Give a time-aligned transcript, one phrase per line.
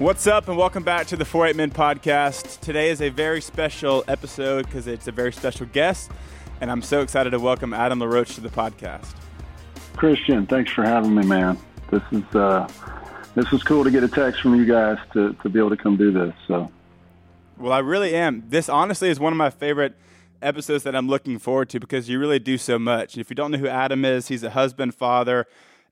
[0.00, 2.60] What's up, and welcome back to the 48 Men podcast.
[2.60, 6.10] Today is a very special episode because it's a very special guest,
[6.62, 9.14] and I'm so excited to welcome Adam LaRoche to the podcast.
[9.96, 11.58] Christian, thanks for having me, man.
[11.90, 12.66] This is uh,
[13.34, 15.76] this is cool to get a text from you guys to, to be able to
[15.76, 16.32] come do this.
[16.48, 16.72] So,
[17.58, 18.44] well, I really am.
[18.48, 19.98] This honestly is one of my favorite
[20.40, 23.18] episodes that I'm looking forward to because you really do so much.
[23.18, 25.46] If you don't know who Adam is, he's a husband, father,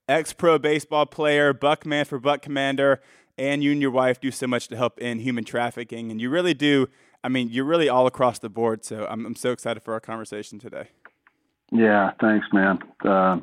[0.09, 3.03] ex pro baseball player, Buckman for Buck Commander
[3.39, 6.11] and you and your wife do so much to help in human trafficking.
[6.11, 6.89] And you really do.
[7.23, 8.85] I mean, you're really all across the board.
[8.85, 10.89] So I'm, I'm so excited for our conversation today.
[11.73, 12.79] Yeah, thanks, man.
[13.05, 13.39] Uh,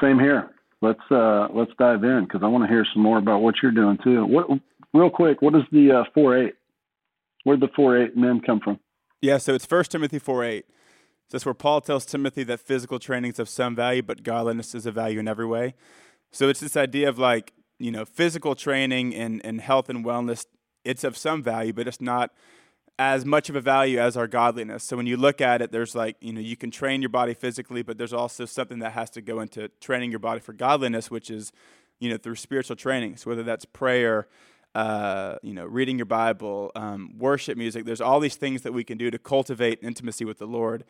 [0.00, 0.50] same here.
[0.80, 3.72] Let's uh, let's dive in because I want to hear some more about what you're
[3.72, 4.26] doing too.
[4.26, 4.48] What,
[4.92, 6.54] real quick, what is the uh, four eight?
[7.44, 8.80] Where'd the four eight men come from?
[9.20, 10.66] Yeah, so it's First Timothy four eight.
[11.30, 14.84] That's where Paul tells Timothy that physical training is of some value, but godliness is
[14.84, 15.74] of value in every way.
[16.30, 17.52] So it's this idea of like
[17.82, 20.46] you know, physical training and, and health and wellness,
[20.84, 22.30] it's of some value, but it's not
[22.98, 24.84] as much of a value as our godliness.
[24.84, 27.34] So when you look at it, there's like, you know, you can train your body
[27.34, 31.10] physically, but there's also something that has to go into training your body for godliness,
[31.10, 31.52] which is,
[31.98, 33.16] you know, through spiritual training.
[33.16, 34.28] So whether that's prayer,
[34.76, 38.84] uh, you know, reading your Bible, um, worship music, there's all these things that we
[38.84, 40.84] can do to cultivate intimacy with the Lord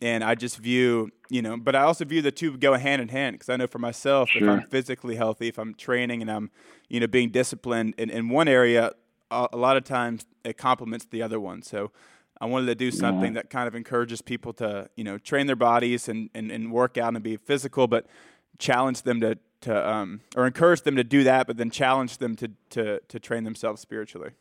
[0.00, 3.08] and I just view, you know, but I also view the two go hand in
[3.08, 4.42] hand because I know for myself, sure.
[4.42, 6.50] if I'm physically healthy, if I'm training and I'm,
[6.88, 8.92] you know, being disciplined in, in one area,
[9.30, 11.62] a, a lot of times it complements the other one.
[11.62, 11.92] So
[12.40, 13.42] I wanted to do something yeah.
[13.42, 16.98] that kind of encourages people to, you know, train their bodies and, and, and work
[16.98, 18.06] out and be physical, but
[18.58, 22.36] challenge them to, to um, or encourage them to do that, but then challenge them
[22.36, 24.32] to, to, to train themselves spiritually.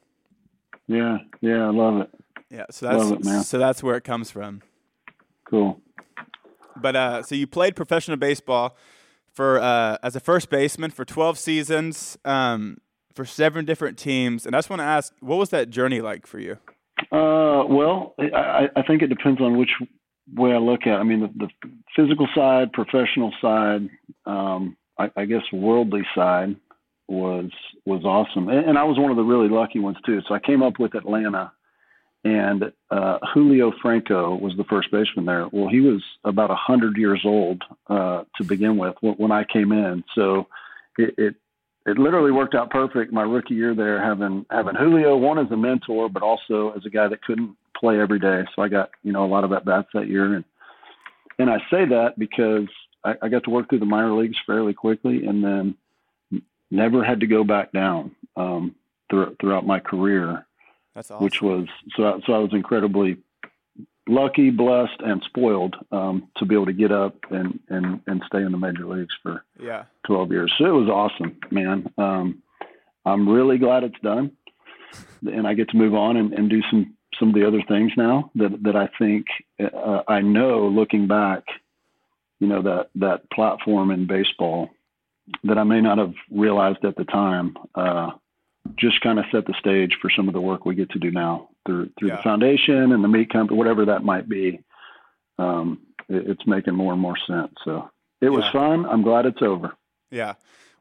[0.88, 2.10] Yeah, yeah, I love it.
[2.50, 4.62] Yeah, so that's it, so that's where it comes from.
[5.46, 5.80] Cool.
[6.76, 8.76] But uh, so you played professional baseball
[9.32, 12.78] for uh, as a first baseman for 12 seasons um,
[13.14, 16.28] for seven different teams, and I just want to ask, what was that journey like
[16.28, 16.58] for you?
[17.12, 19.72] Uh, well, I, I think it depends on which
[20.34, 20.96] way I look at.
[20.96, 20.98] it.
[20.98, 23.90] I mean, the, the physical side, professional side,
[24.26, 26.56] um, I, I guess worldly side
[27.08, 27.52] was
[27.86, 30.22] was awesome, and, and I was one of the really lucky ones too.
[30.28, 31.52] So I came up with Atlanta
[32.26, 35.48] and uh, Julio Franco was the first baseman there.
[35.52, 39.72] Well, he was about a hundred years old uh, to begin with when I came
[39.72, 40.48] in, so
[40.98, 41.36] it, it
[41.86, 43.14] it literally worked out perfect.
[43.14, 46.90] My rookie year there, having having Julio one as a mentor, but also as a
[46.90, 48.44] guy that couldn't play every day.
[48.56, 50.44] So I got you know a lot of at bats that year, and
[51.38, 52.68] and I say that because
[53.04, 55.76] I, I got to work through the minor leagues fairly quickly, and then
[56.72, 58.74] never had to go back down um,
[59.12, 60.48] through, throughout my career.
[60.96, 61.24] That's awesome.
[61.24, 62.22] Which was so.
[62.26, 63.18] So I was incredibly
[64.08, 68.42] lucky, blessed, and spoiled um, to be able to get up and and and stay
[68.42, 70.54] in the major leagues for yeah 12 years.
[70.58, 71.92] So it was awesome, man.
[71.98, 72.42] Um,
[73.06, 74.32] I'm really glad it's done,
[75.26, 77.92] and I get to move on and, and do some some of the other things
[77.98, 79.26] now that that I think
[79.60, 81.44] uh, I know looking back,
[82.40, 84.70] you know that that platform in baseball
[85.44, 87.58] that I may not have realized at the time.
[87.74, 88.12] Uh,
[88.78, 91.12] just kind of set the stage for some of the work we get to do
[91.12, 92.18] now through through yeah.
[92.18, 94.60] the foundation and the meat company, whatever that might be.
[95.38, 97.54] Um, it, it's making more and more sense.
[97.64, 97.90] So
[98.22, 98.86] it was fun.
[98.86, 99.74] I'm glad it's over.
[100.12, 100.34] Yeah.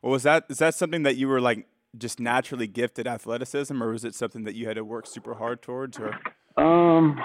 [0.02, 3.92] Well, was that is that something that you were like just naturally gifted athleticism, or
[3.92, 5.98] was it something that you had to work super hard towards?
[5.98, 6.18] Or
[6.56, 7.20] um,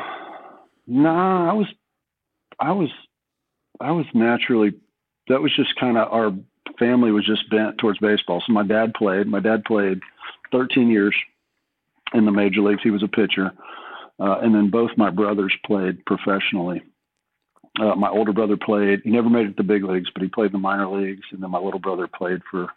[0.87, 1.67] nah, I was,
[2.59, 2.89] I was,
[3.79, 4.73] I was naturally.
[5.27, 6.31] That was just kind of our
[6.79, 8.41] family was just bent towards baseball.
[8.45, 9.27] So my dad played.
[9.27, 9.99] My dad played
[10.51, 11.15] 13 years
[12.13, 12.81] in the major leagues.
[12.83, 13.51] He was a pitcher.
[14.19, 16.81] Uh, and then both my brothers played professionally.
[17.79, 20.27] Uh, my older brother played, he never made it to the big leagues, but he
[20.27, 21.25] played in the minor leagues.
[21.31, 22.67] And then my little brother played for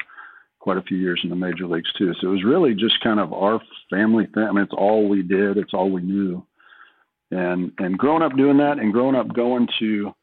[0.61, 2.15] quite a few years in the major leagues too.
[2.21, 3.61] So it was really just kind of our
[3.91, 4.45] family thing.
[4.45, 6.47] I mean, it's all we did, it's all we knew.
[7.33, 10.15] And, and growing up doing that and growing up going to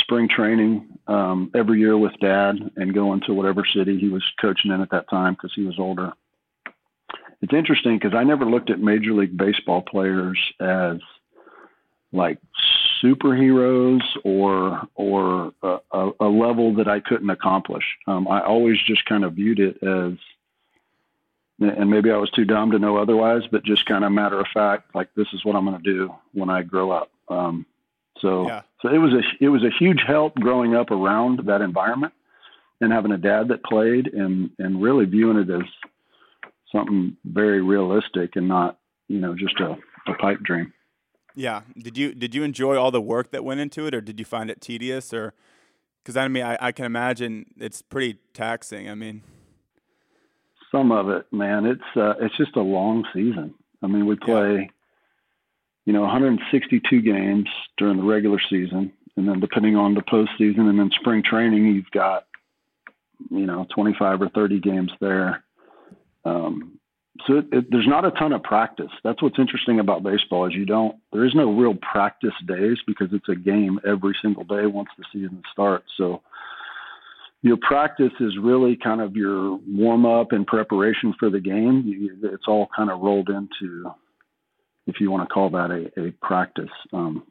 [0.00, 4.70] spring training um, every year with dad and going to whatever city he was coaching
[4.70, 6.12] in at that time because he was older
[7.40, 10.98] it's interesting because I never looked at Major League Baseball players as
[12.12, 12.38] like
[13.02, 17.84] superheroes or or a, a, a level that I couldn't accomplish.
[18.06, 20.14] Um, I always just kind of viewed it as,
[21.60, 24.46] and maybe I was too dumb to know otherwise, but just kind of matter of
[24.52, 27.10] fact, like this is what I'm going to do when I grow up.
[27.28, 27.66] Um,
[28.20, 28.62] so yeah.
[28.82, 32.14] so it was a it was a huge help growing up around that environment
[32.80, 35.62] and having a dad that played and and really viewing it as
[36.72, 38.78] something very realistic and not
[39.08, 39.76] you know just a,
[40.06, 40.72] a pipe dream.
[41.34, 41.62] Yeah.
[41.76, 44.24] Did you did you enjoy all the work that went into it, or did you
[44.24, 45.34] find it tedious, or
[46.02, 48.88] because I mean I, I can imagine it's pretty taxing.
[48.90, 49.22] I mean,
[50.72, 51.66] some of it, man.
[51.66, 53.54] It's uh, it's just a long season.
[53.82, 54.66] I mean, we play, yeah.
[55.84, 60.78] you know, 162 games during the regular season, and then depending on the postseason and
[60.78, 62.26] then spring training, you've got,
[63.30, 65.44] you know, 25 or 30 games there.
[66.28, 66.78] Um,
[67.26, 68.92] so it, it, there's not a ton of practice.
[69.02, 70.96] That's what's interesting about baseball is you don't.
[71.12, 75.04] There is no real practice days because it's a game every single day once the
[75.12, 75.86] season starts.
[75.96, 76.22] So
[77.42, 81.84] your practice is really kind of your warm up and preparation for the game.
[82.22, 83.90] It's all kind of rolled into,
[84.86, 86.70] if you want to call that a, a practice.
[86.92, 87.24] Um,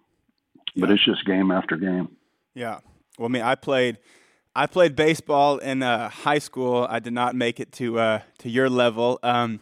[0.76, 0.82] yeah.
[0.82, 2.10] But it's just game after game.
[2.54, 2.80] Yeah.
[3.18, 3.98] Well, I mean, I played.
[4.58, 6.88] I played baseball in uh, high school.
[6.90, 9.60] I did not make it to uh, to your level, um,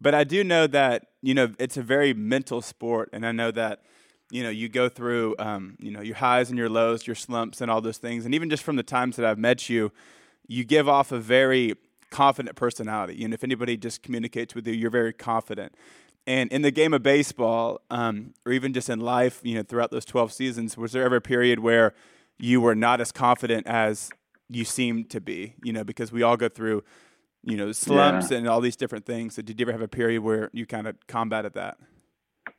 [0.00, 3.50] but I do know that you know it's a very mental sport, and I know
[3.50, 3.82] that
[4.30, 7.60] you know you go through um, you know your highs and your lows your slumps
[7.60, 8.24] and all those things.
[8.26, 9.90] And even just from the times that i've met you
[10.46, 11.74] you give off a very
[12.10, 13.24] confident personality.
[13.24, 15.74] And if anybody just communicates with you you're very confident.
[16.28, 19.90] And in the game of baseball um, or even just in life you know throughout
[19.90, 21.92] those 12 seasons was there ever a period where
[22.38, 24.10] you were not as confident as
[24.50, 26.82] you seem to be you know because we all go through
[27.42, 28.38] you know slumps yeah.
[28.38, 30.86] and all these different things so did you ever have a period where you kind
[30.86, 31.78] of combated that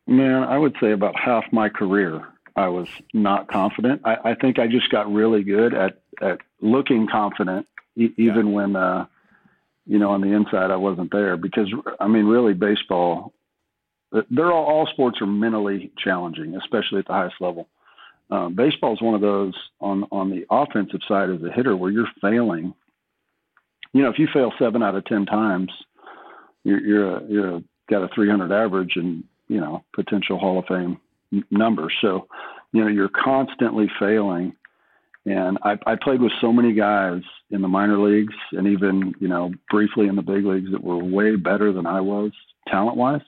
[0.06, 2.26] Man, I would say about half my career
[2.60, 4.02] I was not confident.
[4.04, 8.54] I, I think I just got really good at at looking confident, e- even yeah.
[8.54, 9.06] when uh,
[9.86, 11.38] you know on the inside I wasn't there.
[11.38, 13.34] Because I mean, really, baseball.
[14.32, 17.70] They're all, all sports are mentally challenging, especially at the highest level.
[18.32, 21.92] Um, baseball is one of those on on the offensive side as a hitter where
[21.92, 22.74] you're failing.
[23.94, 25.72] You know, if you fail seven out of ten times,
[26.64, 30.66] you're you're a, you're a, got a 300 average, and you know potential Hall of
[30.66, 31.00] Fame
[31.52, 31.94] numbers.
[32.02, 32.28] So,
[32.72, 34.56] you know, you're constantly failing.
[35.26, 37.22] And I, I played with so many guys
[37.52, 40.98] in the minor leagues and even, you know, briefly in the big leagues that were
[40.98, 42.32] way better than I was
[42.68, 43.22] talent wise.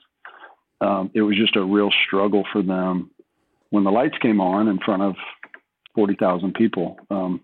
[0.80, 3.10] Um, it was just a real struggle for them
[3.72, 5.16] when the lights came on in front of
[5.96, 7.40] 40,000 people um,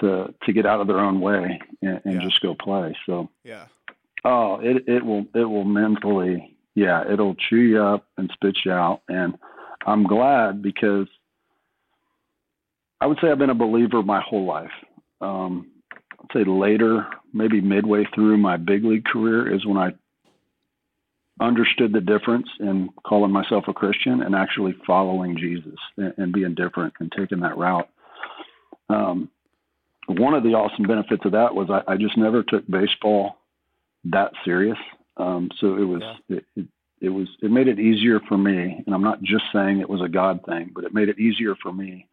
[0.00, 2.20] to, to get out of their own way and, and yeah.
[2.20, 2.96] just go play.
[3.06, 3.66] So, yeah.
[4.24, 8.72] Oh, it, it will, it will mentally yeah, it'll chew you up and spit you
[8.72, 9.02] out.
[9.08, 9.34] And
[9.86, 11.06] I'm glad because
[13.00, 14.70] I would say I've been a believer my whole life.
[15.20, 15.70] Um,
[16.20, 19.92] I'd say later, maybe midway through my big league career, is when I
[21.42, 26.54] understood the difference in calling myself a Christian and actually following Jesus and, and being
[26.54, 27.88] different and taking that route.
[28.88, 29.30] Um,
[30.06, 33.38] one of the awesome benefits of that was I, I just never took baseball
[34.04, 34.78] that serious.
[35.16, 36.36] Um, so it was yeah.
[36.36, 36.66] it, it,
[37.00, 40.02] it was it made it easier for me, and I'm not just saying it was
[40.02, 42.08] a God thing, but it made it easier for me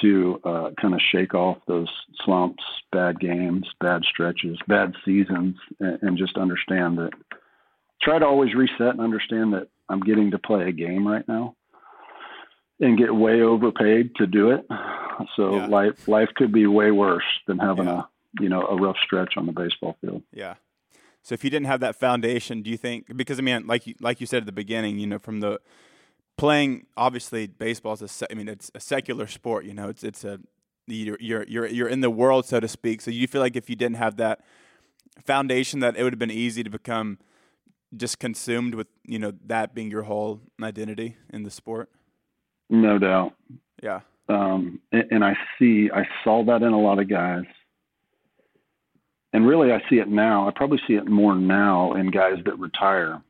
[0.00, 1.88] to uh, kind of shake off those
[2.24, 7.10] slumps, bad games, bad stretches, bad seasons, and, and just understand that.
[8.02, 11.54] Try to always reset and understand that I'm getting to play a game right now
[12.80, 14.66] and get way overpaid to do it.
[15.36, 15.66] So yeah.
[15.66, 18.04] life life could be way worse than having yeah.
[18.38, 20.22] a you know a rough stretch on the baseball field.
[20.32, 20.54] Yeah.
[21.22, 23.14] So if you didn't have that foundation, do you think?
[23.14, 25.60] Because I mean, like you, like you said at the beginning, you know, from the
[26.38, 29.66] playing, obviously baseball is a, I mean, it's a secular sport.
[29.66, 30.40] You know, it's it's a
[30.86, 33.02] you're you're you're you're in the world, so to speak.
[33.02, 34.40] So you feel like if you didn't have that
[35.22, 37.18] foundation, that it would have been easy to become
[37.96, 41.90] just consumed with you know that being your whole identity in the sport.
[42.68, 43.34] No doubt.
[43.82, 44.00] Yeah.
[44.28, 47.44] Um, and, and I see, I saw that in a lot of guys
[49.32, 50.48] and really I see it now.
[50.48, 53.22] I probably see it more now in guys that retire,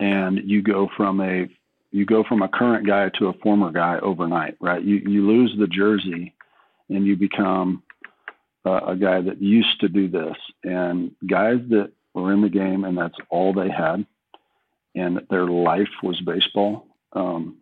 [0.00, 1.48] and you go from a
[1.90, 4.82] you go from a current guy to a former guy overnight, right?
[4.82, 6.34] You you lose the jersey,
[6.88, 7.82] and you become
[8.66, 10.36] uh, a guy that used to do this.
[10.64, 14.06] And guys that were in the game and that's all they had,
[14.94, 16.86] and their life was baseball.
[17.12, 17.58] Um,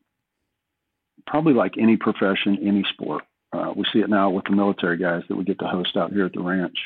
[1.26, 3.24] probably like any profession, any sport.
[3.52, 6.12] Uh, we see it now with the military guys that we get to host out
[6.12, 6.76] here at the ranch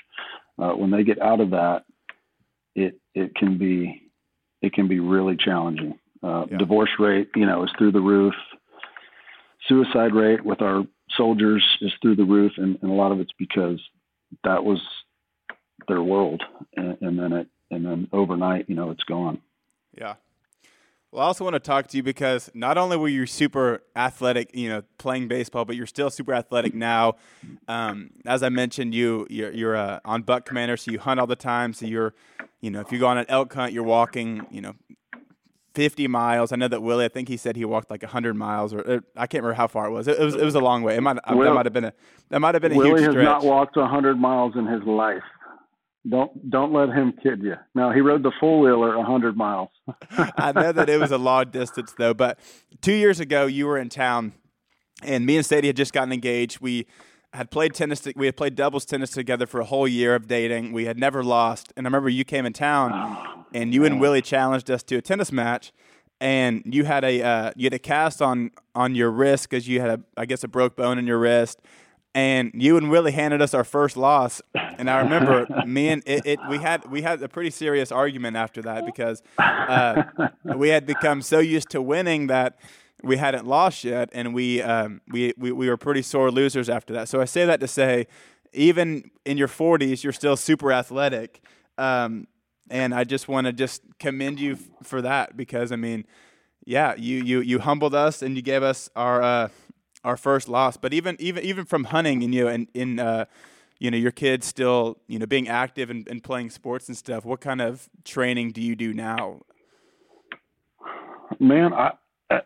[0.61, 1.85] uh, when they get out of that,
[2.75, 4.11] it it can be
[4.63, 5.99] it can be really challenging.
[6.23, 6.59] Uh, yeah.
[6.59, 8.35] Divorce rate, you know, is through the roof.
[9.69, 10.85] Suicide rate with our
[11.17, 13.81] soldiers is through the roof, and, and a lot of it's because
[14.45, 14.81] that was
[15.89, 16.43] their world,
[16.77, 19.41] and, and then it and then overnight, you know, it's gone.
[19.97, 20.15] Yeah,
[21.13, 24.55] well, I also want to talk to you because not only were you super athletic,
[24.55, 27.17] you know, playing baseball, but you're still super athletic now.
[27.67, 31.27] Um, as I mentioned, you you're, you're uh, on buck commander, so you hunt all
[31.27, 31.73] the time.
[31.73, 32.15] So you're,
[32.61, 34.75] you know, if you go on an elk hunt, you're walking, you know,
[35.75, 36.53] 50 miles.
[36.53, 37.07] I know that Willie.
[37.07, 39.57] I think he said he walked like 100 miles, or, or uh, I can't remember
[39.57, 40.07] how far it was.
[40.07, 40.95] It, it was it was a long way.
[40.95, 41.93] It might Will, that might have been a
[42.29, 45.25] that might have been a Willie huge has not walked 100 miles in his life.
[46.09, 47.57] Don't don't let him kid you.
[47.75, 49.69] No, he rode the four wheeler hundred miles.
[50.11, 52.39] I know that it was a long distance though, but
[52.81, 54.33] two years ago you were in town,
[55.03, 56.61] and me and Sadie had just gotten engaged.
[56.61, 56.87] We
[57.35, 58.09] had played tennis.
[58.17, 60.73] We had played doubles tennis together for a whole year of dating.
[60.73, 63.93] We had never lost, and I remember you came in town, oh, and you man.
[63.93, 65.73] and Willie challenged us to a tennis match.
[66.23, 69.81] And you had a uh, you had a cast on on your wrist because you
[69.81, 71.61] had a I guess a broke bone in your wrist,
[72.15, 74.43] and you and Willie handed us our first loss.
[74.55, 78.37] And I remember me and it, it, we had we had a pretty serious argument
[78.37, 80.03] after that because uh,
[80.57, 82.59] we had become so used to winning that
[83.03, 86.93] we hadn't lost yet, and we, um, we we we were pretty sore losers after
[86.95, 87.09] that.
[87.09, 88.07] So I say that to say,
[88.53, 91.41] even in your 40s, you're still super athletic.
[91.79, 92.27] Um,
[92.71, 96.05] and I just want to just commend you f- for that because I mean,
[96.65, 99.49] yeah, you you you humbled us and you gave us our uh,
[100.05, 100.77] our first loss.
[100.77, 103.27] But even even even from hunting and you know, and in uh,
[103.79, 107.25] you know your kids still you know being active and, and playing sports and stuff.
[107.25, 109.41] What kind of training do you do now?
[111.39, 111.93] Man, I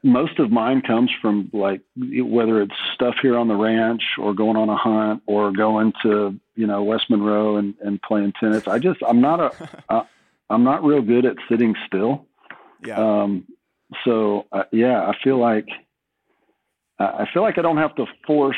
[0.03, 4.57] most of mine comes from like whether it's stuff here on the ranch or going
[4.57, 8.67] on a hunt or going to you know West Monroe and, and playing tennis.
[8.67, 10.05] I just I'm not a I,
[10.51, 12.27] I'm not real good at sitting still.
[12.85, 12.97] Yeah.
[12.97, 13.47] Um,
[14.05, 15.67] so uh, yeah, I feel like
[16.99, 18.57] I feel like I don't have to force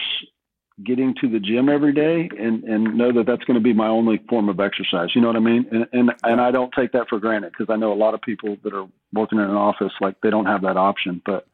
[0.84, 3.88] getting to the gym every day and and know that that's going to be my
[3.88, 5.08] only form of exercise.
[5.14, 5.66] You know what I mean?
[5.70, 8.20] And and, and I don't take that for granted because I know a lot of
[8.20, 11.22] people that are working in an office like they don't have that option.
[11.24, 11.46] But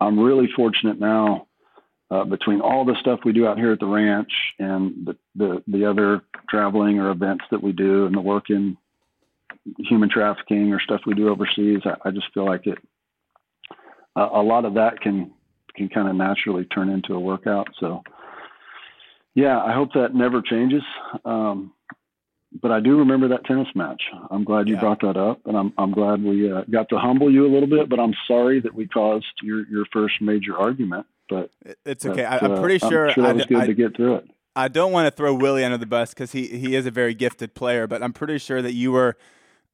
[0.00, 1.46] I'm really fortunate now
[2.10, 5.62] uh, between all the stuff we do out here at the ranch and the, the
[5.68, 8.76] the other traveling or events that we do and the work in
[9.78, 11.80] human trafficking or stuff we do overseas.
[11.84, 12.78] I, I just feel like it.
[14.16, 15.30] Uh, a lot of that can
[15.76, 17.68] can kind of naturally turn into a workout.
[17.78, 18.02] So
[19.34, 20.82] yeah, I hope that never changes.
[21.24, 21.72] Um,
[22.62, 24.02] but I do remember that tennis match.
[24.30, 24.80] I'm glad you yeah.
[24.80, 27.68] brought that up, and I'm I'm glad we uh, got to humble you a little
[27.68, 27.88] bit.
[27.88, 31.06] But I'm sorry that we caused your your first major argument.
[31.28, 31.50] But
[31.84, 32.24] it's okay.
[32.24, 34.30] I, am uh, pretty sure, I'm sure that was good I, to get through it.
[34.54, 37.14] I don't want to throw Willie under the bus because he he is a very
[37.14, 39.16] gifted player, but I'm pretty sure that you were.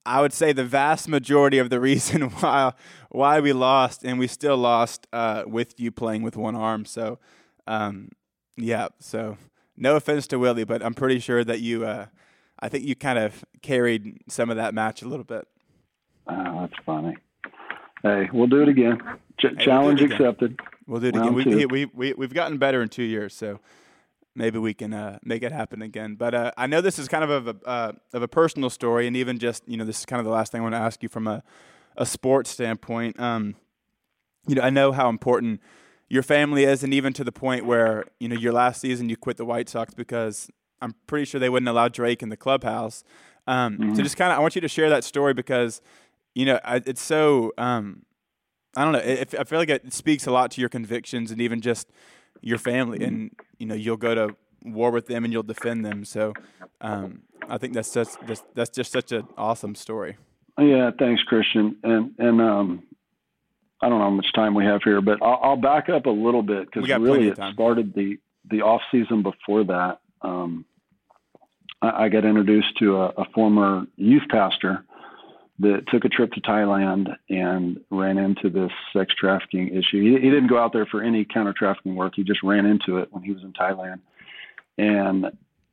[0.05, 2.73] I would say the vast majority of the reason why
[3.11, 6.85] why we lost, and we still lost uh, with you playing with one arm.
[6.85, 7.19] So,
[7.67, 8.09] um,
[8.57, 8.89] yeah.
[8.99, 9.37] So
[9.77, 12.07] no offense to Willie, but I'm pretty sure that you, uh,
[12.59, 15.47] I think you kind of carried some of that match a little bit.
[16.27, 17.17] Oh, that's funny.
[18.03, 19.01] Hey, we'll do it again.
[19.39, 20.61] Ch- hey, challenge we'll accepted.
[20.87, 21.35] We'll do it again.
[21.35, 23.61] We, we, we, we've gotten better in two years, so
[24.35, 26.15] maybe we can uh, make it happen again.
[26.15, 29.17] But uh, I know this is kind of a, uh, of a personal story, and
[29.17, 31.03] even just you know, this is kind of the last thing I want to ask
[31.03, 31.43] you from a
[31.97, 33.19] a sports standpoint.
[33.21, 33.57] Um,
[34.47, 35.61] you know, I know how important
[36.09, 39.17] your family is, and even to the point where you know your last season you
[39.17, 43.05] quit the White Sox because I'm pretty sure they wouldn't allow Drake in the clubhouse.
[43.47, 43.95] Um, mm-hmm.
[43.95, 45.81] So just kind of, I want you to share that story because
[46.35, 48.05] you know I, it's so um,
[48.77, 48.99] I don't know.
[48.99, 51.91] It, I feel like it speaks a lot to your convictions and even just
[52.43, 56.05] your family, and you know you'll go to war with them and you'll defend them.
[56.05, 56.35] So
[56.81, 60.17] um, I think that's just that's, that's just such an awesome story.
[60.59, 61.77] Yeah, thanks, Christian.
[61.83, 62.83] And and um,
[63.81, 66.11] I don't know how much time we have here, but I'll, I'll back up a
[66.11, 68.19] little bit because really it started the
[68.51, 70.01] the off season before that.
[70.23, 70.65] Um,
[71.81, 74.85] I, I, got introduced to a, a, former youth pastor
[75.59, 80.01] that took a trip to Thailand and ran into this sex trafficking issue.
[80.01, 82.15] He, he didn't go out there for any counter trafficking work.
[82.17, 84.01] He just ran into it when he was in Thailand,
[84.79, 85.27] and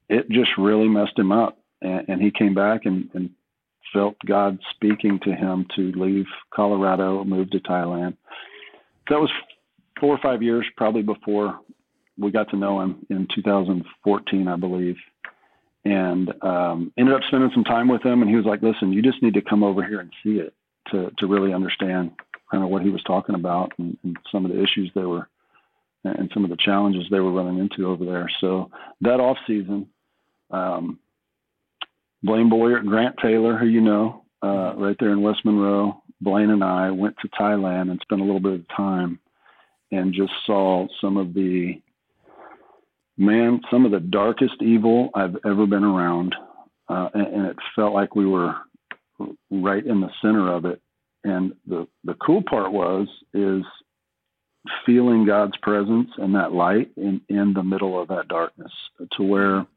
[0.09, 1.57] it just really messed him up.
[1.81, 3.29] And, and he came back and, and
[3.93, 8.17] felt God speaking to him to leave Colorado, move to Thailand.
[9.09, 9.31] That was
[9.99, 11.59] four or five years, probably before
[12.17, 14.97] we got to know him in 2014, I believe.
[15.89, 19.01] And um, ended up spending some time with him, and he was like, "Listen, you
[19.01, 20.53] just need to come over here and see it
[20.91, 22.11] to to really understand
[22.51, 25.27] kind of what he was talking about and, and some of the issues they were
[26.03, 28.69] and some of the challenges they were running into over there." So
[29.01, 29.87] that off season,
[30.51, 30.99] um,
[32.21, 36.03] Blaine Boyer, Grant Taylor, who you know, uh, right there in West Monroe.
[36.21, 39.19] Blaine and I went to Thailand and spent a little bit of time
[39.91, 41.81] and just saw some of the
[43.19, 46.35] man, some of the darkest evil I've ever been around.
[46.87, 48.55] Uh, and, and it felt like we were
[49.51, 50.81] right in the center of it.
[51.23, 53.63] And the, the cool part was, is
[54.85, 58.71] feeling God's presence and that light in, in the middle of that darkness
[59.17, 59.67] to where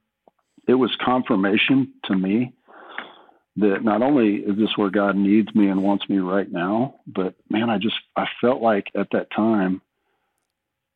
[0.68, 2.52] it was confirmation to me
[3.56, 7.34] that not only is this where God needs me and wants me right now, but
[7.50, 9.82] man, I just I felt like at that time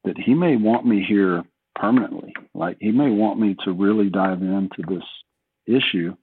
[0.04, 1.44] that He may want me here
[1.76, 2.35] permanently.
[2.54, 5.04] Like He may want me to really dive into this
[5.66, 6.14] issue.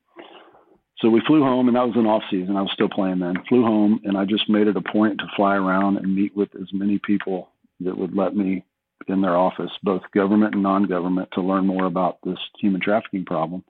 [0.98, 2.58] so we flew home, and that was an off season.
[2.58, 3.36] I was still playing then.
[3.48, 6.50] Flew home, and I just made it a point to fly around and meet with
[6.56, 7.50] as many people
[7.82, 8.64] that would let me
[9.08, 13.64] in their office, both government and non-government, to learn more about this human trafficking problem.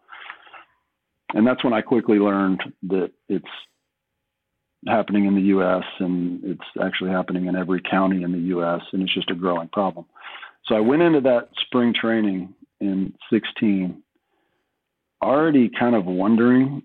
[1.34, 3.46] And that's when I quickly learned that it's
[4.88, 5.84] happening in the U.S.
[6.00, 8.82] and it's actually happening in every county in the U.S.
[8.92, 10.06] and it's just a growing problem.
[10.66, 14.02] So I went into that spring training in 16
[15.22, 16.84] already kind of wondering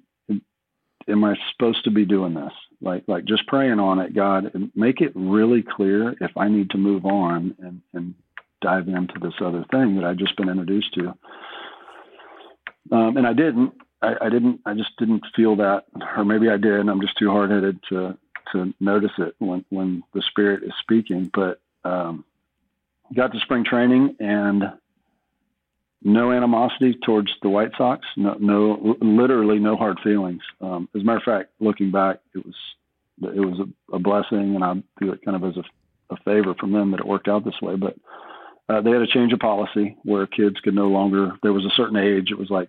[1.08, 2.52] am I supposed to be doing this?
[2.80, 6.70] Like, like just praying on it, God, and make it really clear if I need
[6.70, 8.14] to move on and, and
[8.60, 11.14] dive into this other thing that I've just been introduced to.
[12.92, 13.72] Um, and I didn't.
[14.00, 14.60] I, I, didn't.
[14.64, 15.84] I just didn't feel that,
[16.16, 16.88] or maybe I did.
[16.88, 18.16] I'm just too hard headed to
[18.52, 21.30] to notice it when when the Spirit is speaking.
[21.34, 22.24] But um,
[23.14, 24.64] got to spring training and
[26.02, 28.06] no animosity towards the White Sox.
[28.16, 30.42] No, no, literally no hard feelings.
[30.60, 32.54] Um, as a matter of fact, looking back, it was
[33.22, 36.54] it was a, a blessing, and I do it kind of as a, a, favor
[36.54, 37.74] from them that it worked out this way.
[37.74, 37.96] But
[38.68, 41.32] uh, they had a change of policy where kids could no longer.
[41.42, 42.30] There was a certain age.
[42.30, 42.68] It was like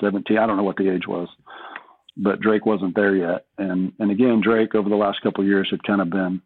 [0.00, 0.38] seventeen.
[0.38, 1.28] I don't know what the age was,
[2.16, 3.44] but Drake wasn't there yet.
[3.58, 6.40] And and again, Drake over the last couple of years had kind of been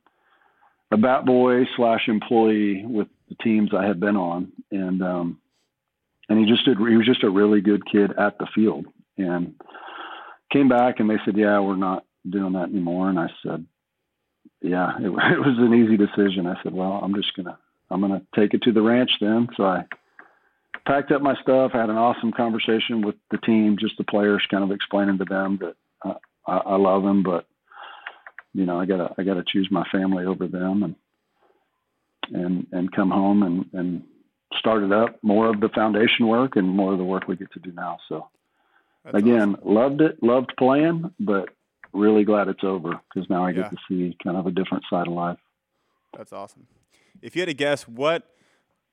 [0.92, 5.38] a bat boy slash employee with the teams I had been on, and um,
[6.28, 6.78] and he just did.
[6.78, 9.54] He was just a really good kid at the field, and
[10.52, 13.64] came back and they said, "Yeah, we're not doing that anymore." And I said,
[14.61, 17.58] "Yeah, it, it was an easy decision." I said, "Well, I'm just gonna
[17.90, 19.84] I'm gonna take it to the ranch then." So I
[20.87, 24.64] packed up my stuff, had an awesome conversation with the team, just the players, kind
[24.64, 26.14] of explaining to them that uh,
[26.46, 27.46] I, I love them, but
[28.54, 30.94] you know, I gotta I gotta choose my family over them, and
[32.32, 34.02] and and come home and and
[34.59, 37.61] started up more of the foundation work and more of the work we get to
[37.61, 37.99] do now.
[38.09, 38.28] So
[39.04, 39.75] That's again, awesome.
[39.75, 41.49] loved it, loved playing, but
[41.93, 45.06] really glad it's over because now I get to see kind of a different side
[45.06, 45.38] of life.
[46.17, 46.67] That's awesome.
[47.21, 48.28] If you had to guess, what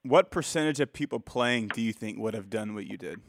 [0.03, 3.19] what percentage of people playing do you think would have done what you did?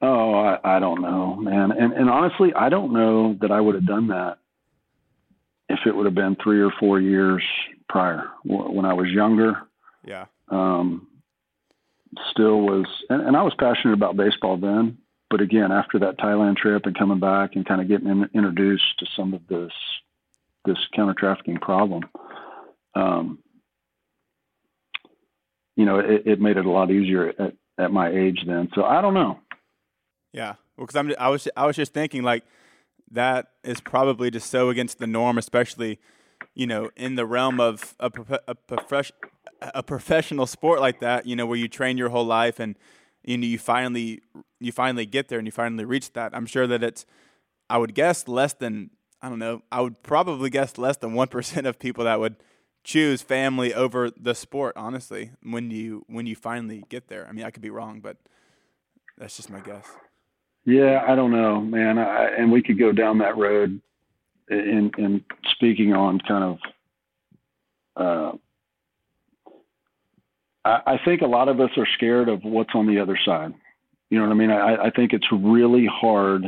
[0.00, 1.70] Oh, I, I don't know, man.
[1.70, 4.38] And and honestly, I don't know that I would have done that
[5.72, 7.42] if it would have been three or four years
[7.88, 9.62] prior when I was younger.
[10.04, 11.08] Yeah um,
[12.30, 14.98] still was, and, and, I was passionate about baseball then.
[15.30, 18.98] But again, after that Thailand trip and coming back and kind of getting in, introduced
[18.98, 19.72] to some of this
[20.64, 22.04] this counter trafficking problem,
[22.94, 23.38] um,
[25.74, 28.68] you know, it, it, made it a lot easier at, at my age then.
[28.74, 29.40] So I don't know.
[30.32, 32.44] Yeah, well, because I'm I was I was just thinking like
[33.12, 35.98] that is probably just so against the norm, especially
[36.54, 38.10] you know in the realm of a,
[38.48, 39.16] a, profession
[39.74, 42.76] a professional sport like that, you know, where you train your whole life and
[43.24, 44.20] you know you finally
[44.58, 46.34] you finally get there and you finally reach that.
[46.34, 47.06] I'm sure that it's
[47.70, 49.62] I would guess less than I don't know.
[49.70, 52.36] I would probably guess less than one percent of people that would
[52.84, 54.74] choose family over the sport.
[54.76, 58.16] Honestly, when you when you finally get there, I mean, I could be wrong, but
[59.16, 59.86] that's just my guess.
[60.64, 61.98] Yeah, I don't know, man.
[61.98, 63.80] I, and we could go down that road
[64.48, 66.58] in in speaking on kind of
[67.96, 68.36] uh,
[70.64, 73.54] I, I think a lot of us are scared of what's on the other side.
[74.10, 74.50] You know what I mean?
[74.50, 76.44] I, I think it's really hard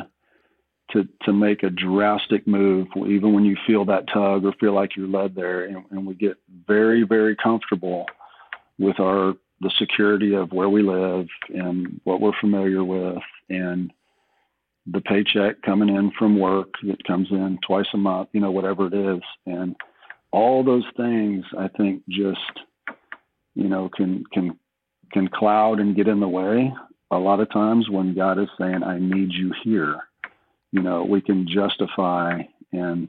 [0.93, 4.97] to to make a drastic move, even when you feel that tug or feel like
[4.97, 6.37] you're led there, and, and we get
[6.69, 8.07] very very comfortable
[8.79, 13.93] with our the security of where we live and what we're familiar with, and
[14.87, 18.87] the paycheck coming in from work that comes in twice a month, you know, whatever
[18.87, 19.75] it is, and
[20.31, 22.41] all those things I think just
[23.55, 24.59] you know, can can
[25.13, 26.73] can cloud and get in the way.
[27.11, 30.01] A lot of times when God is saying, "I need you here,"
[30.73, 32.43] you know, we can justify
[32.73, 33.09] and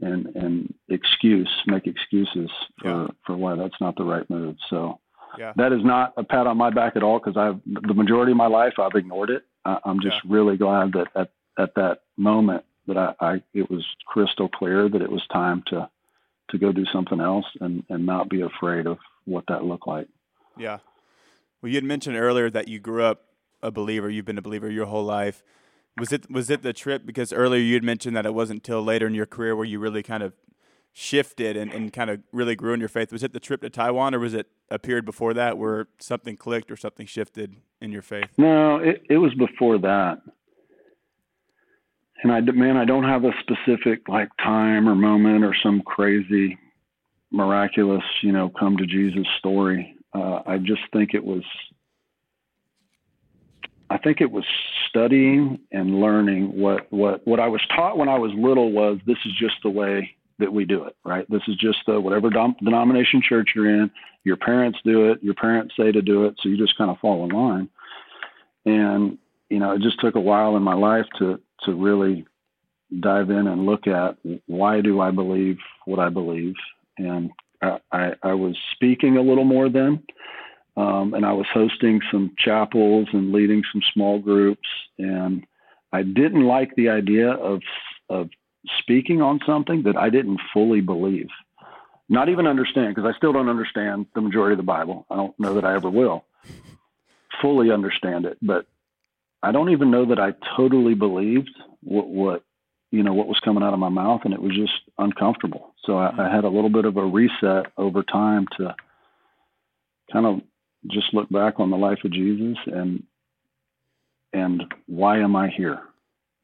[0.00, 3.06] and and excuse, make excuses for yeah.
[3.24, 4.56] for why that's not the right move.
[4.68, 4.98] So
[5.38, 5.52] yeah.
[5.56, 8.38] that is not a pat on my back at all because I've the majority of
[8.38, 9.44] my life I've ignored it.
[9.66, 10.32] I, am just yeah.
[10.32, 15.02] really glad that at at that moment that I, I it was crystal clear that
[15.02, 15.88] it was time to
[16.50, 20.08] to go do something else and and not be afraid of what that looked like.
[20.56, 20.78] Yeah.
[21.60, 23.24] Well, you had mentioned earlier that you grew up
[23.62, 24.08] a believer.
[24.08, 25.42] You've been a believer your whole life.
[25.98, 27.06] Was it was it the trip?
[27.06, 29.78] Because earlier you had mentioned that it wasn't until later in your career where you
[29.78, 30.34] really kind of
[30.98, 33.12] shifted and, and kind of really grew in your faith.
[33.12, 36.38] Was it the trip to Taiwan, or was it a period before that where something
[36.38, 38.30] clicked or something shifted in your faith?
[38.38, 40.22] No, it it was before that.
[42.22, 46.56] And I man, I don't have a specific like time or moment or some crazy
[47.30, 49.96] miraculous, you know, come to Jesus story.
[50.14, 51.44] Uh, I just think it was,
[53.90, 54.44] I think it was
[54.88, 59.18] studying and learning what what what I was taught when I was little was this
[59.26, 61.28] is just the way that we do it, right?
[61.30, 63.90] This is just the whatever dom- denomination church you're in.
[64.24, 65.22] Your parents do it.
[65.22, 67.68] Your parents say to do it, so you just kind of fall in line.
[68.64, 69.18] And
[69.48, 72.26] you know, it just took a while in my life to to really
[73.00, 76.54] dive in and look at why do I believe what I believe,
[76.98, 77.30] and
[77.62, 80.02] I, I, I was speaking a little more then.
[80.78, 84.68] Um, and I was hosting some chapels and leading some small groups,
[84.98, 85.46] and
[85.92, 87.62] I didn't like the idea of
[88.10, 88.28] of
[88.78, 91.28] speaking on something that I didn't fully believe,
[92.08, 95.06] not even understand, because I still don't understand the majority of the Bible.
[95.10, 96.24] I don't know that I ever will
[97.40, 98.66] fully understand it, but
[99.42, 101.50] I don't even know that I totally believed
[101.82, 102.42] what, what
[102.90, 105.74] you know what was coming out of my mouth, and it was just uncomfortable.
[105.84, 108.74] So I, I had a little bit of a reset over time to
[110.12, 110.40] kind of
[110.88, 113.02] just look back on the life of Jesus and
[114.32, 115.80] and why am I here?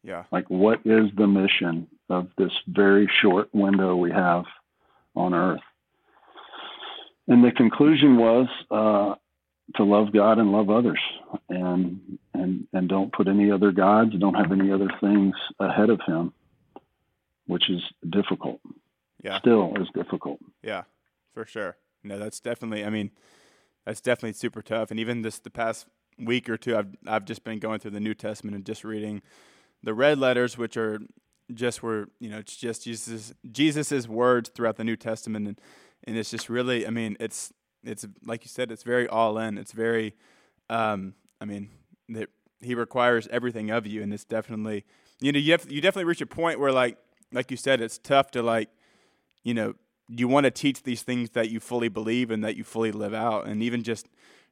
[0.03, 0.25] Yeah.
[0.33, 4.45] Like what is the mission of this very short window we have
[5.15, 5.61] on earth.
[7.29, 9.15] And the conclusion was uh,
[9.77, 11.01] to love God and love others,
[11.49, 16.01] and and and don't put any other gods, don't have any other things ahead of
[16.07, 16.33] Him,
[17.47, 18.61] which is difficult.
[19.23, 20.41] Yeah, still is difficult.
[20.63, 20.83] Yeah,
[21.33, 21.77] for sure.
[22.03, 22.85] No, that's definitely.
[22.85, 23.13] I mean,
[23.87, 24.91] that's definitely super tough.
[24.91, 25.87] And even this the past
[26.19, 29.23] week or two, I've I've just been going through the New Testament and just reading
[29.83, 31.01] the red letters, which are
[31.55, 35.61] just were you know it's just Jesus Jesus's words throughout the New Testament, and
[36.05, 37.53] and it's just really I mean it's
[37.85, 39.59] it's like you said it's very all in.
[39.59, 40.15] It's very
[40.71, 41.71] um, I mean
[42.09, 42.29] that
[42.61, 44.85] he requires everything of you, and it's definitely
[45.21, 46.99] you know you have you definitely reach a point where like
[47.33, 48.69] like you said it's tough to like
[49.43, 49.75] you know
[50.09, 53.15] you want to teach these things that you fully believe and that you fully live
[53.15, 54.09] out, and even just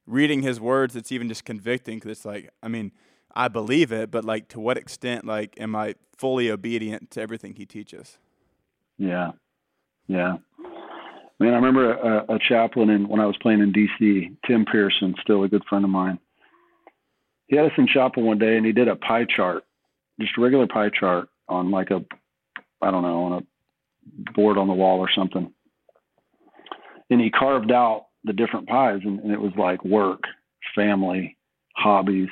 [0.07, 2.93] reading his words, it's even just convicting because it's like I mean
[3.35, 7.55] I believe it, but like to what extent like am I fully obedient to everything
[7.55, 8.19] he teaches?
[8.99, 9.33] Yeah.
[10.07, 10.37] Yeah.
[11.39, 15.15] Man, I remember a, a chaplain in, when I was playing in DC, Tim Pearson,
[15.23, 16.19] still a good friend of mine.
[17.47, 19.65] He had us in chapel one day and he did a pie chart,
[20.21, 22.05] just a regular pie chart on like a,
[22.83, 25.51] I don't know, on a board on the wall or something.
[27.09, 30.25] And he carved out the different pies and, and it was like work,
[30.75, 31.39] family,
[31.75, 32.29] hobbies,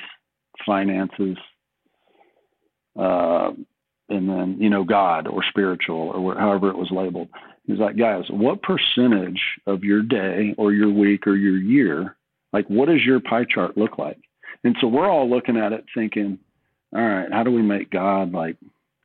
[0.65, 1.37] finances,
[2.97, 3.51] uh,
[4.09, 7.29] and then you know God or spiritual or however it was labeled.
[7.65, 12.17] He's like, guys, what percentage of your day or your week or your year,
[12.51, 14.17] like, what does your pie chart look like?
[14.63, 16.39] And so we're all looking at it thinking,
[16.95, 18.57] all right, how do we make God like,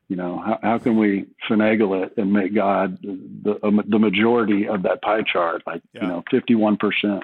[0.08, 4.82] you know, how, how can we finagle it and make God the, the majority of
[4.84, 6.02] that pie chart, like, yeah.
[6.02, 7.20] you know, 51%.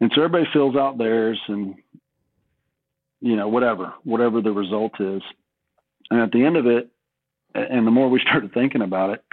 [0.00, 1.76] And so everybody fills out theirs and
[3.20, 5.22] you know, whatever, whatever the result is.
[6.10, 6.90] And at the end of it,
[7.54, 9.24] and the more we started thinking about it,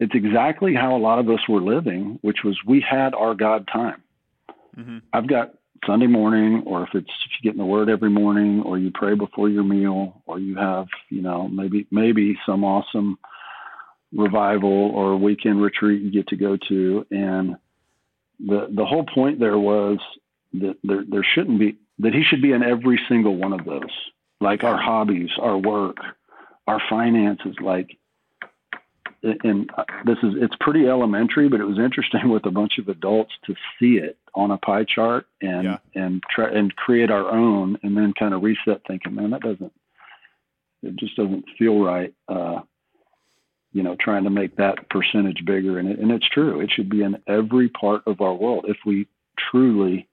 [0.00, 3.68] it's exactly how a lot of us were living, which was we had our God
[3.72, 4.02] time.
[4.76, 4.98] Mm-hmm.
[5.12, 5.54] I've got
[5.86, 8.90] Sunday morning, or if it's if you get in the Word every morning, or you
[8.92, 13.18] pray before your meal, or you have, you know, maybe maybe some awesome
[14.12, 17.56] revival or weekend retreat you get to go to, and
[18.40, 19.98] the the whole point there was
[20.54, 23.92] that there there shouldn't be that he should be in every single one of those,
[24.40, 25.96] like our hobbies, our work,
[26.66, 27.96] our finances, like.
[29.22, 29.70] And
[30.04, 33.54] this is it's pretty elementary, but it was interesting with a bunch of adults to
[33.78, 35.78] see it on a pie chart and yeah.
[35.94, 39.72] and try and create our own, and then kind of reset, thinking, man, that doesn't
[40.84, 42.12] it just doesn't feel right.
[42.28, 42.60] Uh,
[43.72, 46.60] you know, trying to make that percentage bigger, and it, and it's true.
[46.60, 50.06] It should be in every part of our world if we truly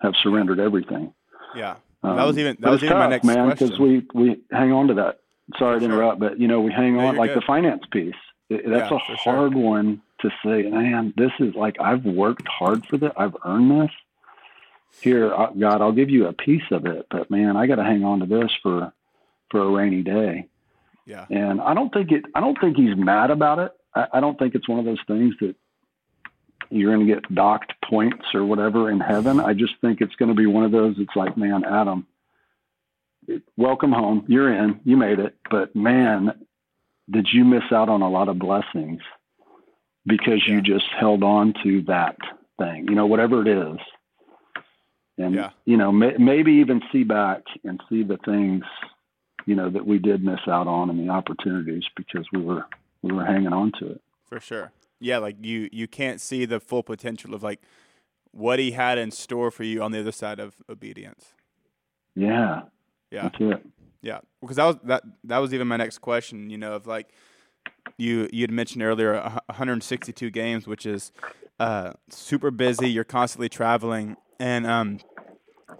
[0.00, 1.12] have surrendered everything.
[1.54, 4.40] Yeah, um, that was even that was even tough, my next man, because we we
[4.50, 5.20] hang on to that.
[5.58, 7.42] Sorry to interrupt, but you know we hang no, on like good.
[7.42, 8.14] the finance piece.
[8.48, 9.62] It, that's yeah, a hard sure.
[9.62, 10.62] one to say.
[10.62, 13.12] Man, this is like I've worked hard for this.
[13.16, 13.90] I've earned this.
[15.00, 18.02] Here, God, I'll give you a piece of it, but man, I got to hang
[18.04, 18.92] on to this for
[19.50, 20.48] for a rainy day.
[21.06, 21.24] Yeah.
[21.30, 22.24] And I don't think it.
[22.34, 23.72] I don't think he's mad about it.
[23.94, 25.54] I, I don't think it's one of those things that
[26.70, 29.40] you're going to get docked points or whatever in heaven.
[29.40, 30.96] I just think it's going to be one of those.
[30.98, 32.06] It's like, man, Adam,
[33.56, 34.24] welcome home.
[34.28, 34.80] You're in.
[34.84, 35.36] You made it.
[35.50, 36.32] But man,
[37.10, 39.00] did you miss out on a lot of blessings
[40.06, 40.54] because yeah.
[40.54, 42.16] you just held on to that
[42.58, 43.78] thing, you know, whatever it is.
[45.18, 45.50] And, yeah.
[45.64, 48.64] you know, may, maybe even see back and see the things,
[49.46, 52.66] you know, that we did miss out on and the opportunities because we were,
[53.02, 54.00] we were hanging on to it.
[54.28, 57.60] For sure yeah, like you you can't see the full potential of like
[58.32, 61.32] what he had in store for you on the other side of obedience.
[62.14, 62.62] Yeah,
[63.38, 63.56] Yeah.
[64.02, 66.48] Yeah, because that was that that was even my next question.
[66.48, 67.08] You know, of like
[67.98, 69.14] you you had mentioned earlier,
[69.46, 71.12] 162 games, which is
[71.58, 72.88] uh, super busy.
[72.88, 75.00] You're constantly traveling, and um,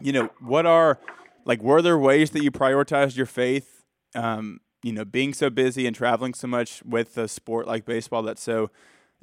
[0.00, 0.98] you know, what are
[1.44, 3.84] like were there ways that you prioritized your faith?
[4.14, 8.22] Um, you know, being so busy and traveling so much with a sport like baseball
[8.22, 8.70] that's so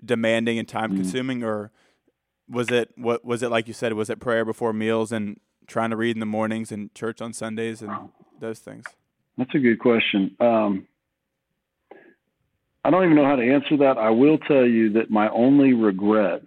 [0.03, 1.47] demanding and time consuming, mm-hmm.
[1.47, 1.71] or
[2.49, 3.93] was it what was it like you said?
[3.93, 7.33] Was it prayer before meals and trying to read in the mornings and church on
[7.33, 8.85] Sundays and those things?
[9.37, 10.35] That's a good question.
[10.39, 10.87] Um,
[12.83, 13.97] I don't even know how to answer that.
[13.97, 16.41] I will tell you that my only regret,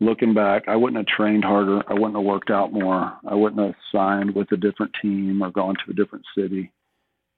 [0.00, 1.82] looking back, I wouldn't have trained harder.
[1.88, 3.16] I wouldn't have worked out more.
[3.26, 6.72] I wouldn't have signed with a different team or gone to a different city.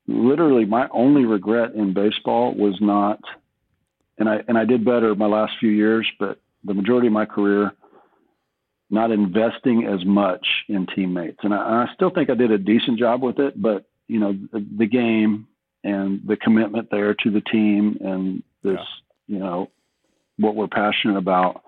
[0.08, 3.20] Literally, my only regret in baseball was not,
[4.18, 7.26] and I and I did better my last few years, but the majority of my
[7.26, 7.72] career
[8.92, 11.38] not investing as much in teammates.
[11.42, 14.34] And I, I still think I did a decent job with it, but you know,
[14.52, 15.46] the, the game
[15.82, 19.34] and the commitment there to the team and this, yeah.
[19.34, 19.70] you know,
[20.38, 21.62] what we're passionate about.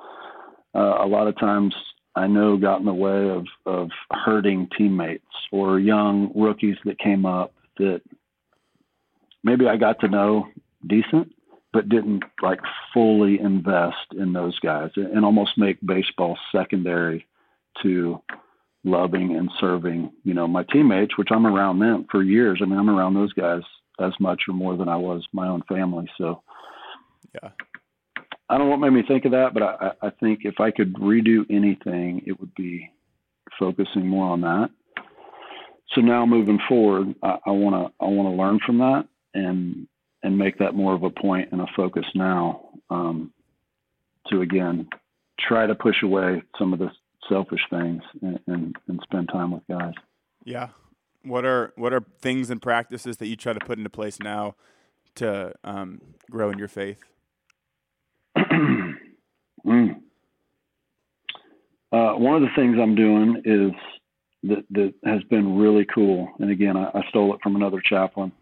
[0.74, 1.74] Uh, a lot of times
[2.14, 7.24] I know got in the way of, of hurting teammates or young rookies that came
[7.24, 8.02] up that
[9.42, 10.48] maybe I got to know
[10.86, 11.33] decent,
[11.74, 12.60] but didn't like
[12.94, 17.26] fully invest in those guys and almost make baseball secondary
[17.82, 18.22] to
[18.84, 22.60] loving and serving, you know, my teammates, which I'm around them for years.
[22.62, 23.62] I mean, I'm around those guys
[23.98, 26.08] as much or more than I was my own family.
[26.16, 26.42] So,
[27.34, 27.50] yeah,
[28.48, 30.70] I don't know what made me think of that, but I, I think if I
[30.70, 32.88] could redo anything, it would be
[33.58, 34.70] focusing more on that.
[35.92, 39.88] So now moving forward, I want to I want to learn from that and
[40.24, 43.30] and make that more of a point and a focus now um,
[44.28, 44.88] to again
[45.38, 46.90] try to push away some of the
[47.28, 49.92] selfish things and, and, and spend time with guys.
[50.44, 50.68] Yeah.
[51.22, 54.56] What are what are things and practices that you try to put into place now
[55.16, 56.98] to um, grow in your faith?
[58.36, 58.96] mm.
[61.92, 63.72] uh, one of the things I'm doing is
[64.50, 68.32] that that has been really cool, and again, I, I stole it from another chaplain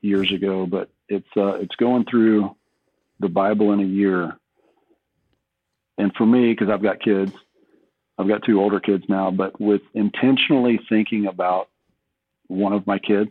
[0.00, 2.54] years ago, but it's uh, it's going through
[3.20, 4.36] the Bible in a year.
[5.98, 7.32] And for me, because I've got kids,
[8.18, 11.68] I've got two older kids now, but with intentionally thinking about
[12.48, 13.30] one of my kids,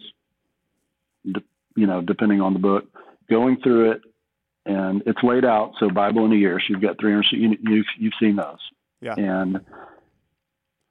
[1.23, 2.85] you know, depending on the book,
[3.29, 4.01] going through it,
[4.65, 5.73] and it's laid out.
[5.79, 7.25] So Bible in a year, so you've got 300.
[7.31, 8.59] You, you've you've seen those,
[9.01, 9.13] yeah.
[9.17, 9.59] And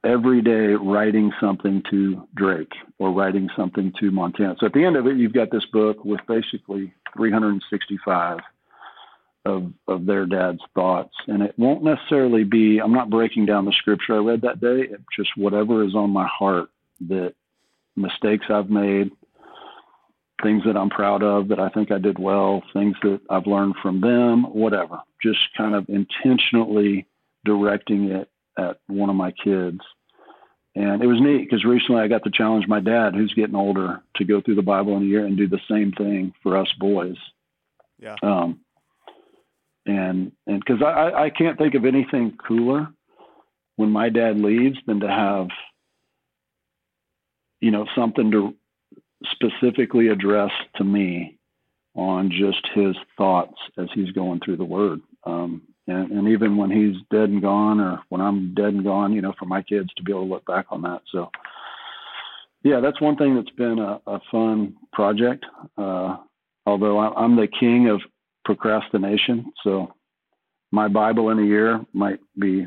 [0.05, 4.57] every day writing something to Drake or writing something to Montana.
[4.59, 8.41] So at the end of it, you've got this book with basically 365
[9.47, 12.79] of of their dad's thoughts, and it won't necessarily be.
[12.79, 14.87] I'm not breaking down the scripture I read that day.
[14.91, 16.71] It's just whatever is on my heart
[17.09, 17.35] that
[17.97, 19.11] mistakes I've made,
[20.43, 23.75] things that I'm proud of that I think I did well, things that I've learned
[23.83, 25.01] from them, whatever.
[25.23, 27.07] Just kind of intentionally
[27.45, 29.81] directing it at one of my kids.
[30.77, 34.03] And it was neat because recently I got to challenge my dad, who's getting older,
[34.17, 36.73] to go through the Bible in a year and do the same thing for us
[36.79, 37.17] boys.
[38.01, 38.17] Yeah.
[38.23, 38.61] Um,
[39.87, 42.89] and and because I, I can't think of anything cooler
[43.77, 45.49] when my dad leaves than to have
[47.61, 48.55] you know something to
[49.31, 51.39] specifically address to me
[51.95, 56.71] on just his thoughts as he's going through the word um, and, and even when
[56.71, 59.93] he's dead and gone or when i'm dead and gone you know for my kids
[59.95, 61.31] to be able to look back on that so
[62.63, 65.45] yeah that's one thing that's been a, a fun project
[65.79, 66.17] uh,
[66.67, 68.01] although i'm the king of
[68.45, 69.53] procrastination.
[69.63, 69.93] So
[70.71, 72.67] my Bible in a year might be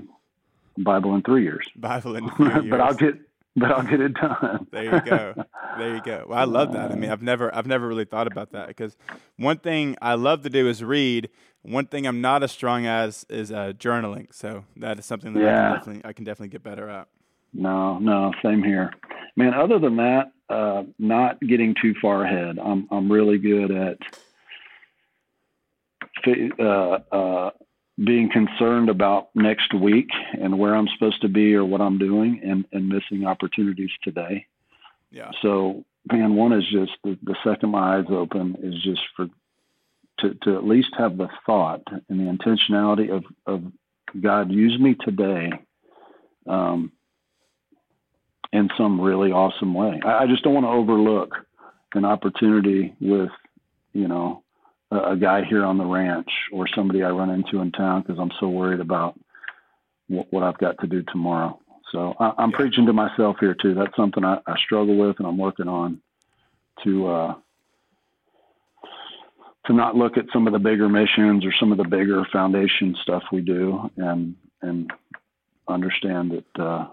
[0.78, 1.68] Bible in three years.
[1.76, 2.66] Bible in three years.
[2.70, 3.16] but I'll get
[3.56, 4.68] but I'll get it done.
[4.72, 5.34] there you go.
[5.78, 6.26] There you go.
[6.28, 6.92] Well, I love that.
[6.92, 8.98] I mean, I've never I've never really thought about that because
[9.36, 11.30] one thing I love to do is read.
[11.68, 14.34] One thing I'm not as strong as is uh, journaling.
[14.34, 15.48] So that is something that yeah.
[15.48, 17.08] I, can definitely, I can definitely get better at.
[17.54, 18.94] No, no, same here,
[19.36, 19.54] man.
[19.54, 22.60] Other than that, uh, not getting too far ahead.
[22.60, 23.98] I'm I'm really good at
[26.60, 27.52] uh, uh,
[28.04, 32.42] being concerned about next week and where I'm supposed to be or what I'm doing
[32.44, 34.46] and, and missing opportunities today.
[35.10, 35.32] Yeah.
[35.42, 39.28] So, man, one is just the, the second my eyes open is just for
[40.20, 43.64] to, to at least have the thought and the intentionality of, of
[44.22, 45.52] God, use me today
[46.48, 46.92] um,
[48.54, 50.00] in some really awesome way.
[50.06, 51.36] I, I just don't want to overlook
[51.94, 53.30] an opportunity with,
[53.94, 54.44] you know,
[54.92, 58.20] a, a guy here on the ranch or somebody I run into in town because
[58.20, 59.20] I'm so worried about
[60.08, 61.60] what, what I've got to do tomorrow.
[61.92, 62.58] So I, am yeah.
[62.58, 63.74] preaching to myself here too.
[63.74, 66.02] That's something I, I struggle with, and I'm working on
[66.84, 67.36] to uh,
[69.68, 72.96] to not look at some of the bigger missions or some of the bigger foundation
[73.02, 74.92] stuff we do, and and
[75.68, 76.88] understand that uh,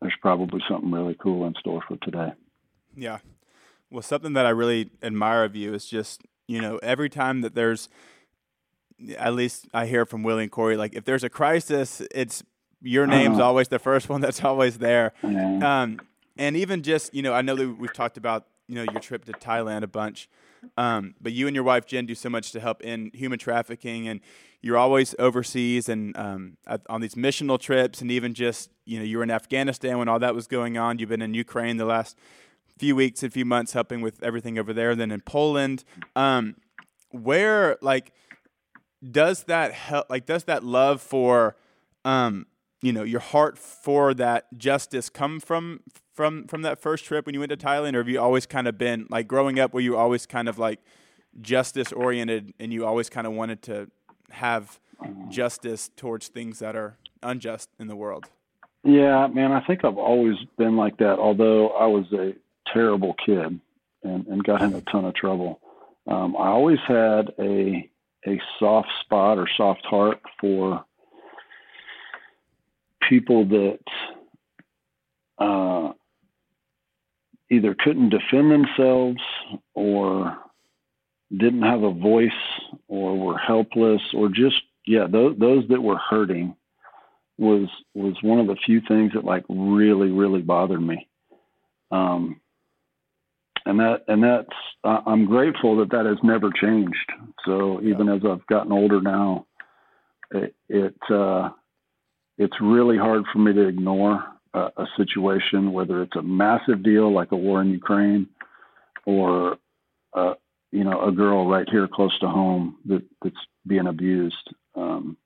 [0.00, 2.32] there's probably something really cool in store for today.
[2.96, 3.18] Yeah.
[3.90, 7.54] Well, something that I really admire of you is just you know every time that
[7.54, 7.88] there's
[9.18, 12.42] at least I hear from Willie and Korie, like if there's a crisis, it's
[12.82, 13.46] your name's uh-huh.
[13.46, 15.12] always the first one that's always there.
[15.22, 16.00] Um,
[16.38, 19.24] and even just, you know, I know that we've talked about, you know, your trip
[19.26, 20.28] to Thailand a bunch.
[20.76, 24.08] Um, but you and your wife Jen do so much to help in human trafficking,
[24.08, 24.20] and
[24.60, 26.56] you're always overseas and um,
[26.88, 30.18] on these missional trips, and even just you know you were in Afghanistan when all
[30.18, 30.98] that was going on.
[30.98, 32.16] You've been in Ukraine the last
[32.78, 34.94] few weeks and few months helping with everything over there.
[34.94, 35.84] Then in Poland,
[36.16, 36.56] um,
[37.10, 38.12] where like
[39.10, 40.08] does that help?
[40.10, 41.56] Like, does that love for,
[42.04, 42.46] um,
[42.82, 45.80] you know, your heart for that justice come from
[46.16, 48.66] from from that first trip when you went to Thailand, or have you always kind
[48.66, 49.74] of been like growing up?
[49.74, 50.80] Were you always kind of like
[51.40, 53.90] justice oriented, and you always kind of wanted to
[54.30, 54.80] have
[55.28, 58.30] justice towards things that are unjust in the world?
[58.82, 61.18] Yeah, man, I think I've always been like that.
[61.18, 62.32] Although I was a
[62.72, 63.60] terrible kid
[64.02, 65.60] and, and got in a ton of trouble,
[66.06, 67.90] um, I always had a
[68.26, 70.84] a soft spot or soft heart for
[73.08, 73.78] people that
[75.38, 75.92] uh,
[77.50, 79.20] either couldn't defend themselves
[79.74, 80.36] or
[81.36, 82.30] didn't have a voice
[82.88, 86.54] or were helpless or just yeah those, those that were hurting
[87.38, 91.08] was was one of the few things that like really really bothered me
[91.90, 92.40] um,
[93.64, 94.48] and that and that's
[94.84, 97.12] uh, I'm grateful that that has never changed.
[97.44, 98.14] So even yeah.
[98.14, 99.46] as I've gotten older now,
[100.30, 101.50] it, it uh,
[102.38, 104.24] it's really hard for me to ignore
[104.56, 108.26] a, a, situation, whether it's a massive deal like a war in Ukraine,
[109.04, 109.58] or
[110.14, 110.34] uh,
[110.72, 114.54] you know a girl right here close to home that, that's being abused.
[114.74, 115.16] Um,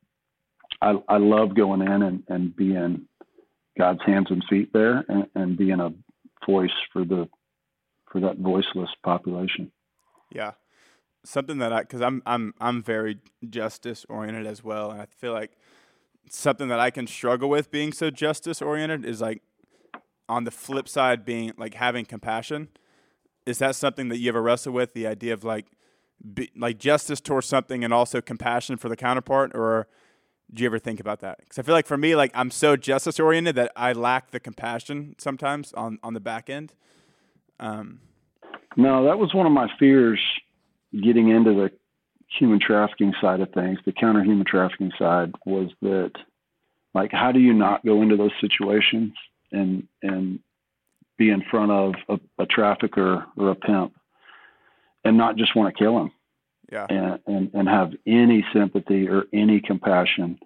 [0.82, 3.06] I, I love going in and, and being
[3.78, 5.92] God's hands and feet there, and, and being a
[6.44, 7.28] voice for the
[8.10, 9.70] for that voiceless population.
[10.32, 10.52] Yeah,
[11.24, 15.32] something that I because I'm I'm I'm very justice oriented as well, and I feel
[15.32, 15.52] like
[16.28, 19.42] something that I can struggle with being so justice oriented is like
[20.28, 22.68] on the flip side being like having compassion.
[23.46, 24.94] Is that something that you ever wrestle with?
[24.94, 25.66] The idea of like
[26.35, 29.88] be, like justice towards something and also compassion for the counterpart, or
[30.52, 31.38] do you ever think about that?
[31.40, 34.40] Because I feel like for me, like I'm so justice oriented that I lack the
[34.40, 36.74] compassion sometimes on on the back end.
[37.59, 38.00] Um,
[38.76, 40.20] no, that was one of my fears
[40.92, 41.70] getting into the
[42.30, 46.12] human trafficking side of things, the counter human trafficking side, was that
[46.94, 49.12] like how do you not go into those situations
[49.52, 50.38] and and
[51.18, 53.94] be in front of a, a trafficker or a pimp
[55.04, 56.10] and not just want to kill him
[56.72, 60.38] yeah and, and and have any sympathy or any compassion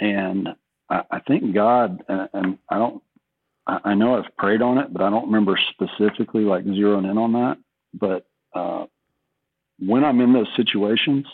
[0.00, 0.48] and
[0.90, 3.02] I, I think God and, and I don't
[3.66, 7.32] I, know I've prayed on it, but I don't remember specifically like zeroing in on
[7.34, 7.58] that.
[7.94, 8.86] But uh,
[9.86, 11.26] when I'm in those situations,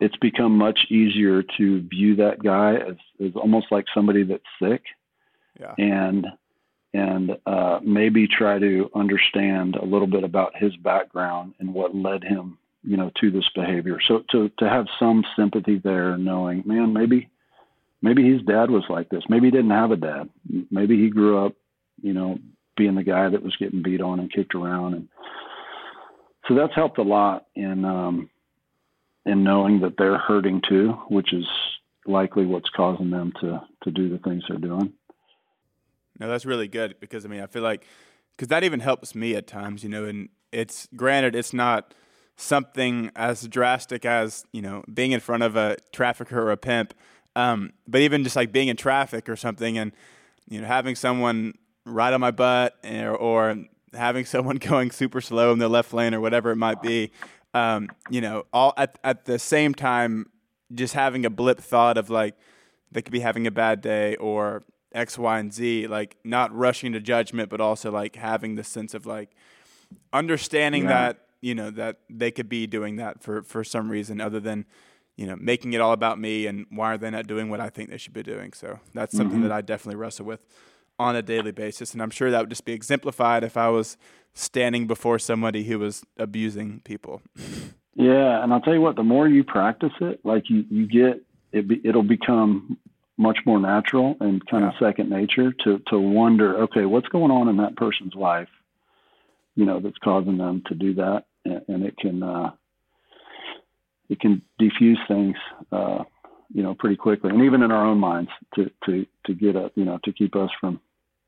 [0.00, 4.82] it's become much easier to view that guy as, as almost like somebody that's sick,
[5.58, 5.74] yeah.
[5.78, 6.26] and
[6.92, 12.24] and uh, maybe try to understand a little bit about his background and what led
[12.24, 13.98] him, you know, to this behavior.
[14.06, 17.30] So to to have some sympathy there, knowing, man, maybe
[18.02, 19.24] maybe his dad was like this.
[19.28, 20.28] Maybe he didn't have a dad.
[20.70, 21.54] Maybe he grew up,
[22.02, 22.38] you know,
[22.76, 25.08] being the guy that was getting beat on and kicked around, and
[26.46, 28.30] so that's helped a lot in um,
[29.24, 31.46] in knowing that they're hurting too, which is
[32.06, 34.92] likely what's causing them to to do the things they're doing.
[36.18, 37.84] No, that's really good because I mean I feel like
[38.32, 41.94] because that even helps me at times, you know, and it's granted it's not
[42.36, 46.94] something as drastic as you know being in front of a trafficker or a pimp
[47.36, 49.92] um, but even just like being in traffic or something, and
[50.48, 51.52] you know having someone
[51.84, 53.56] ride on my butt, or, or
[53.96, 57.10] having someone going super slow in the left lane or whatever it might be,
[57.54, 60.30] um, you know, all at at the same time,
[60.74, 62.36] just having a blip thought of like
[62.92, 66.92] they could be having a bad day or X, Y, and Z, like not rushing
[66.92, 69.30] to judgment, but also like having the sense of like
[70.12, 70.88] understanding yeah.
[70.88, 74.66] that you know that they could be doing that for for some reason other than
[75.16, 77.70] you know, making it all about me and why are they not doing what I
[77.70, 78.52] think they should be doing.
[78.52, 79.48] So that's something mm-hmm.
[79.48, 80.40] that I definitely wrestle with
[80.98, 81.92] on a daily basis.
[81.92, 83.96] And I'm sure that would just be exemplified if I was
[84.34, 87.22] standing before somebody who was abusing people.
[87.94, 88.42] Yeah.
[88.42, 91.22] And I'll tell you what, the more you practice it, like you, you get,
[91.52, 92.78] it be, it'll become
[93.18, 94.68] much more natural and kind Yeah.
[94.68, 98.48] of second nature to to wonder, okay, what's going on in that person's life,
[99.54, 102.50] you know, that's causing them to do that, and, and it can uh,
[104.10, 105.36] it can diffuse things,
[105.72, 106.04] uh,
[106.52, 109.70] you know, pretty quickly, and even in our own minds to to to get a
[109.76, 110.78] you know to keep us from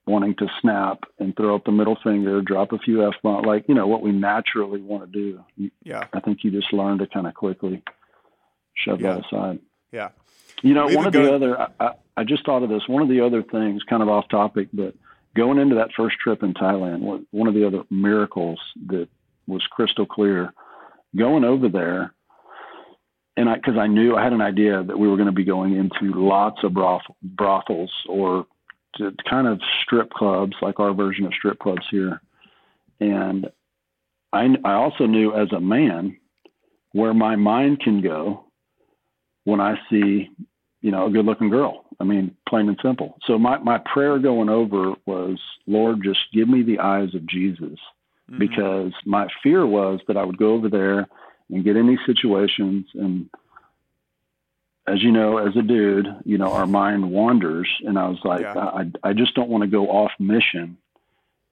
[0.08, 3.68] wanting to snap and throw up the middle finger, drop a few f bombs, like
[3.68, 5.18] you know what we naturally want to
[5.56, 5.70] do.
[5.84, 6.06] Yeah.
[6.12, 7.82] I think you just learn to kind of quickly
[8.74, 9.14] shove Yeah.
[9.14, 9.58] that aside.
[9.92, 10.08] Yeah.
[10.62, 12.88] You know, We've one of the other, I, I, I just thought of this.
[12.88, 14.94] One of the other things, kind of off topic, but
[15.36, 19.08] going into that first trip in Thailand, one- of the other miracles that
[19.46, 20.52] was crystal clear,
[21.16, 22.12] going over there,
[23.36, 25.44] and I, because I knew I had an idea that we were going to be
[25.44, 28.46] going into lots of broth, brothels or
[29.28, 32.20] kind of strip clubs, like our version of strip clubs here.
[33.00, 33.48] And
[34.32, 36.16] I, I also knew as a man
[36.92, 38.44] where my mind can go
[39.44, 40.30] when I see,
[40.80, 41.84] you know, a good looking girl.
[42.00, 43.18] I mean, plain and simple.
[43.26, 47.78] So my, my prayer going over was, Lord, just give me the eyes of Jesus
[48.30, 48.38] Mhm.
[48.38, 51.08] because my fear was that I would go over there
[51.50, 53.28] and get in these situations and
[54.88, 58.40] as you know, as a dude, you know, our mind wanders and I was like,
[58.40, 58.54] Yeah.
[58.56, 60.78] I, I just don't want to go off mission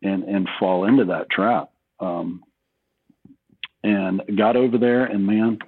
[0.03, 1.71] and, and fall into that trap.
[2.01, 2.43] Um,
[3.83, 5.59] and got over there and man,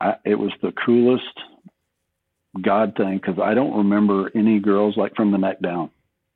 [0.00, 1.24] I, it was the coolest
[2.60, 5.90] God thing because I don't remember any girls like from the neck down.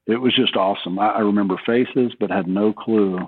[0.06, 0.98] It was just awesome.
[0.98, 3.18] I, I remember faces, but had no clue,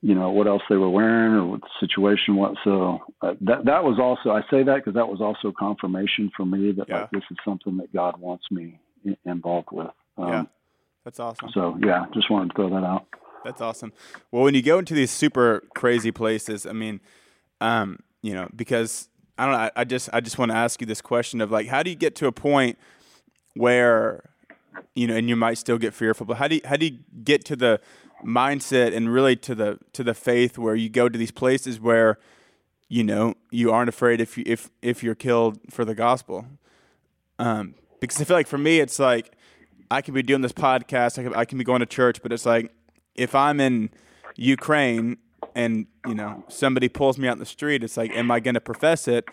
[0.00, 2.56] you know, what else they were wearing or what the situation was.
[2.64, 6.46] So uh, that that was also I say that because that was also confirmation for
[6.46, 7.00] me that Yeah.
[7.00, 9.90] like this is something that God wants me i- involved with.
[10.16, 10.42] Um, Yeah.
[11.04, 11.48] That's awesome.
[11.54, 13.06] So yeah, just wanted to throw that out.
[13.44, 13.92] That's awesome.
[14.30, 17.00] Well, when you go into these super crazy places, I mean,
[17.60, 20.80] um, you know, because I don't know, I, I just I just want to ask
[20.80, 22.78] you this question of like, how do you get to a point
[23.54, 24.30] where,
[24.94, 26.98] you know, and you might still get fearful, but how do you, how do you
[27.24, 27.80] get to the
[28.24, 32.18] mindset and really to the to the faith where you go to these places where,
[32.88, 36.46] you know, you aren't afraid if you if if you're killed for the gospel,
[37.38, 39.32] um, because I feel like for me it's like
[39.90, 42.32] I could be doing this podcast, I can, I can be going to church, but
[42.32, 42.72] it's like
[43.14, 43.90] if I'm in
[44.36, 45.18] Ukraine
[45.54, 48.54] and you know somebody pulls me out in the street, it's like, am I going
[48.54, 49.28] to profess it?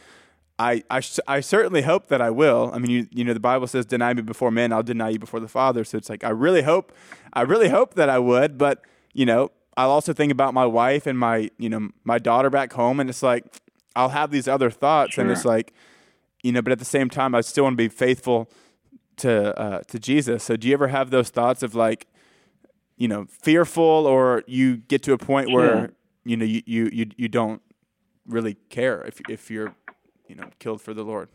[0.58, 2.72] I, I, I certainly hope that I will.
[2.74, 5.20] I mean, you, you know, the Bible says, "Deny me before men, I'll deny you
[5.20, 6.94] before the Father." So it's like, I really hope,
[7.34, 8.58] I really hope that I would.
[8.58, 8.82] But
[9.14, 12.74] you know, I'll also think about my wife and my, you know, my daughter back
[12.74, 13.46] home, and it's like,
[13.96, 15.74] I'll have these other thoughts, and it's like,
[16.44, 18.50] you know, but at the same time, I still want to be faithful
[19.18, 20.44] to uh, to Jesus.
[20.44, 22.08] So do you ever have those thoughts of like,
[22.98, 25.92] you know, fearful, or you get to a point where
[26.24, 27.62] you know you, you you you don't
[28.28, 29.76] really care if if you're
[30.28, 31.30] you know killed for the Lord?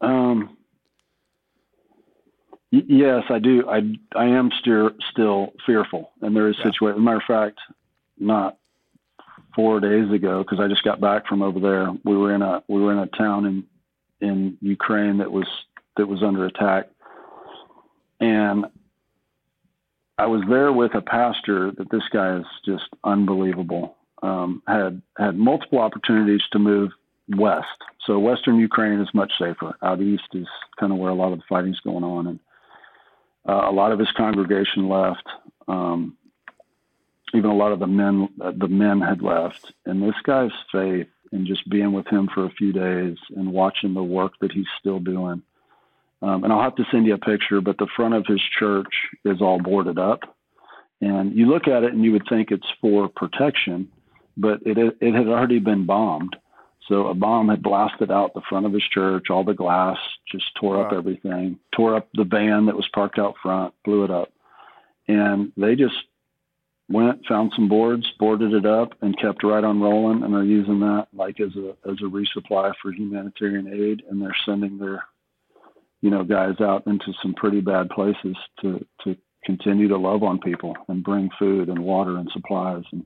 [0.00, 0.56] Um,
[2.72, 3.68] y- yes, I do.
[3.68, 3.82] I
[4.14, 6.64] I am still still fearful, and there is Yeah.
[6.70, 7.04] situation.
[7.04, 7.58] Matter of fact,
[8.18, 8.56] not
[9.54, 11.90] four days ago, because I just got back from over there.
[12.04, 13.64] We were in a we were in a town in
[14.20, 15.46] in Ukraine that was
[15.96, 16.88] that was under attack,
[18.20, 18.66] and
[20.18, 23.96] I was there with a pastor that this guy is just unbelievable.
[24.22, 26.90] Um, had had multiple opportunities to move
[27.28, 27.66] west.
[28.04, 29.76] So western Ukraine is much safer.
[29.82, 30.46] Out east is
[30.78, 32.40] kind of where a lot of the fighting's going on, and
[33.48, 35.26] uh, a lot of his congregation left.
[35.68, 36.16] Um,
[37.34, 41.08] even a lot of the men, uh, the men had left, and this guy's faith
[41.32, 44.66] and just being with him for a few days and watching the work that he's
[44.78, 45.42] still doing.
[46.22, 48.92] Um, and I'll have to send you a picture, but the front of his church
[49.24, 50.20] is all boarded up,
[51.00, 53.88] and you look at it and you would think it's for protection,
[54.36, 56.36] but it it had already been bombed.
[56.88, 59.98] So a bomb had blasted out the front of his church, all the glass,
[60.30, 64.10] just tore up everything, tore up the van that was parked out front, blew it
[64.10, 64.32] up.
[65.08, 65.96] And they just
[66.88, 70.22] went, found some boards, boarded it up, and kept right on rolling.
[70.22, 74.04] And they're using that like as a as a resupply for humanitarian aid.
[74.08, 75.04] And they're sending their,
[76.02, 80.38] you know, guys out into some pretty bad places to to continue to love on
[80.38, 82.82] people and bring food and water and supplies.
[82.92, 83.04] And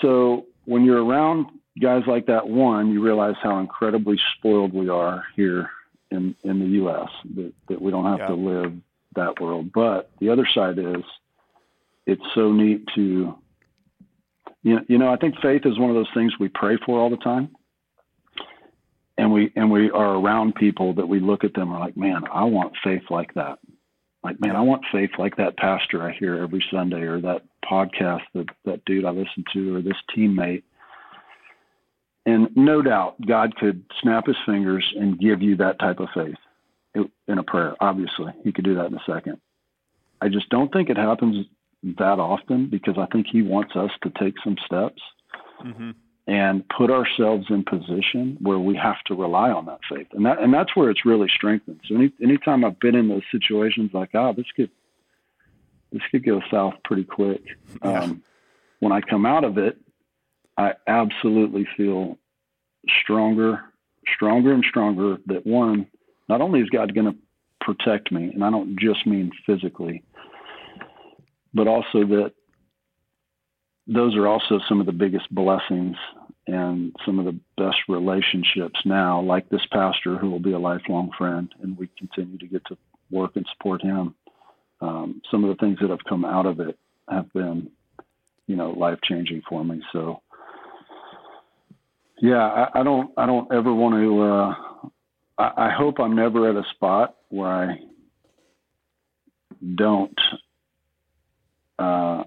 [0.00, 1.46] so when you're around
[1.80, 5.70] guys like that, one, you realize how incredibly spoiled we are here
[6.10, 7.08] in in the U.S.
[7.36, 8.26] That that we don't have Yeah.
[8.28, 8.72] to live
[9.16, 9.72] that world.
[9.72, 11.02] But the other side is,
[12.06, 13.34] it's so neat to,
[14.62, 16.98] you know, you know, I think faith is one of those things we pray for
[16.98, 17.50] all the time.
[19.18, 21.96] And we and we are around people that we look at them and are like,
[21.96, 23.58] man, I want faith like that.
[24.22, 28.22] Like, man, I want faith like that pastor I hear every Sunday, or that podcast
[28.34, 30.62] that that dude I listen to, or this teammate
[32.30, 36.36] and no doubt God could snap his fingers and give you that type of faith
[37.26, 37.74] in a prayer.
[37.80, 39.40] Obviously, he could do that in a second.
[40.20, 41.46] I just don't think it happens
[41.82, 45.00] that often because I think he wants us to take some steps
[45.64, 45.90] mm-hmm.
[46.26, 50.08] and put ourselves in position where we have to rely on that faith.
[50.12, 51.80] And that and that's where it's really strengthened.
[51.88, 54.70] So any anytime I've been in those situations like, oh, this could
[55.90, 57.42] this could go south pretty quick.
[57.82, 58.02] Yeah.
[58.02, 58.22] Um,
[58.80, 59.76] when I come out of it,
[60.56, 62.18] I absolutely feel
[63.02, 63.60] stronger,
[64.14, 65.86] stronger and stronger that one,
[66.28, 67.18] not only is God going to
[67.60, 70.02] protect me, and I don't just mean physically,
[71.52, 72.32] but also that
[73.86, 75.96] those are also some of the biggest blessings
[76.46, 81.10] and some of the best relationships now, like this pastor who will be a lifelong
[81.16, 82.76] friend, and we continue to get to
[83.10, 84.14] work and support him.
[84.80, 86.78] Um, some of the things that have come out of it
[87.08, 87.70] have been,
[88.46, 89.82] you know, life changing for me.
[89.92, 90.22] So,
[92.20, 92.42] yeah,
[92.74, 94.22] I, I don't, I don't ever want to.
[94.22, 94.54] Uh,
[95.38, 97.78] I, I hope I'm never at a spot where I
[99.74, 100.18] don't
[101.80, 102.24] uh,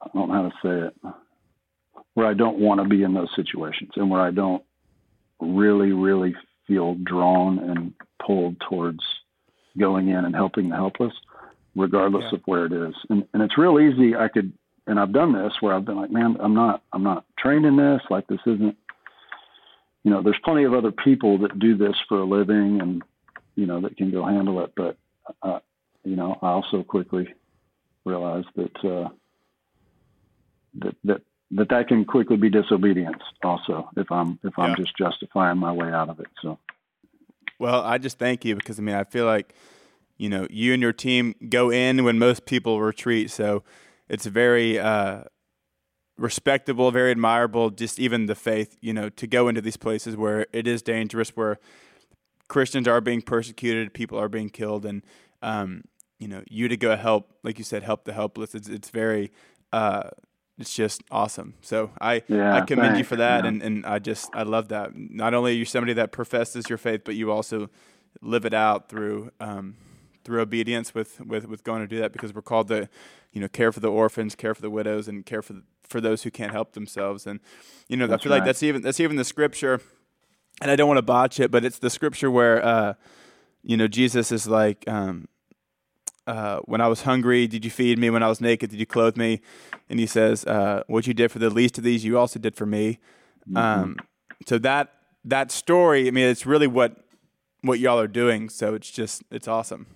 [0.00, 1.14] I don't know how to say it,
[2.14, 4.62] where I don't want to be in those situations and where I don't
[5.40, 6.34] really, really
[6.66, 7.92] feel drawn and
[8.24, 9.00] pulled towards
[9.78, 11.12] going in and helping the helpless,
[11.76, 12.38] regardless yeah.
[12.38, 12.94] of where it is.
[13.10, 14.16] And, and it's real easy.
[14.16, 14.52] I could,
[14.86, 17.76] and I've done this where I've been like, man, I'm not, I'm not trained in
[17.76, 18.00] this.
[18.10, 18.76] Like this isn't,
[20.04, 23.02] you know, there's plenty of other people that do this for a living and,
[23.56, 24.72] you know, that can go handle it.
[24.76, 24.96] But,
[25.42, 25.60] uh,
[26.04, 27.28] you know, I also quickly
[28.04, 29.08] realize that uh,
[30.80, 31.22] that that
[31.52, 34.76] that that can quickly be disobedience also if I'm if I'm yeah.
[34.76, 36.28] just justifying my way out of it.
[36.42, 36.58] So
[37.58, 39.54] well, I just thank you because I mean I feel like
[40.16, 43.62] you know you and your team go in when most people retreat, so
[44.08, 45.24] it's very uh,
[46.18, 47.70] respectable, very admirable.
[47.70, 51.30] Just even the faith, you know, to go into these places where it is dangerous,
[51.30, 51.58] where
[52.48, 55.02] Christians are being persecuted, people are being killed, and
[55.42, 55.84] um,
[56.18, 59.30] you know you to go help like you said help the helpless it's it's very
[59.72, 60.10] uh
[60.58, 61.54] it's just awesome.
[61.60, 64.68] So i yeah, i commend thanks, you for that and and i just i love
[64.68, 64.90] that.
[64.94, 67.70] Not only are you somebody that professes your faith but you also
[68.20, 69.76] live it out through um
[70.28, 72.86] through obedience with with with going to do that because we're called to
[73.32, 76.02] you know care for the orphans care for the widows and care for the, for
[76.02, 77.40] those who can't help themselves and
[77.88, 78.38] you know that's i feel right.
[78.40, 79.80] like that's even that's even the scripture
[80.60, 82.92] and i don't want to botch it but it's the scripture where uh
[83.62, 85.26] you know jesus is like um
[86.26, 88.10] uh, when I was hungry, did you feed me?
[88.10, 89.40] When I was naked, did you clothe me?
[89.88, 92.54] And he says, uh, what you did for the least of these, you also did
[92.54, 92.98] for me.
[93.48, 93.56] Mm-hmm.
[93.56, 93.96] Um,
[94.46, 94.92] so that
[95.24, 96.96] that story, I mean, it's really what
[97.62, 98.50] what y'all are doing.
[98.50, 99.86] So it's just it's awesome.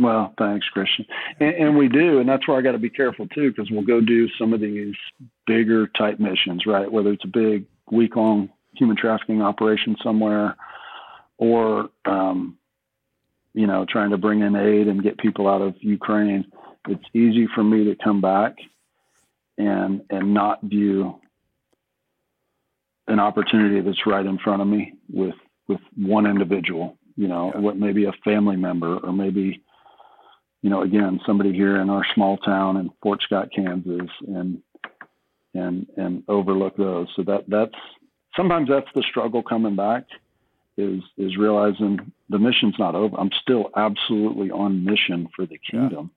[0.00, 1.04] Well, thanks, Christian.
[1.40, 3.82] And, and we do, and that's where I got to be careful too, because we'll
[3.82, 4.94] go do some of these
[5.46, 6.90] bigger type missions, right?
[6.90, 10.56] Whether it's a big week long human trafficking operation somewhere,
[11.36, 12.56] or um,
[13.52, 16.50] you know, trying to bring in aid and get people out of Ukraine,
[16.88, 18.54] it's easy for me to come back
[19.58, 21.20] and and not view
[23.06, 25.34] an opportunity that's right in front of me with
[25.68, 27.60] with one individual, you know, yeah.
[27.60, 29.62] what maybe a family member or maybe
[30.62, 34.62] you know, again, somebody here in our small town in Fort Scott, Kansas, and
[35.54, 37.08] and and overlook those.
[37.16, 37.74] So that that's
[38.36, 40.04] sometimes that's the struggle coming back
[40.76, 43.16] is is realizing the mission's not over.
[43.18, 46.10] I'm still absolutely on mission for the kingdom.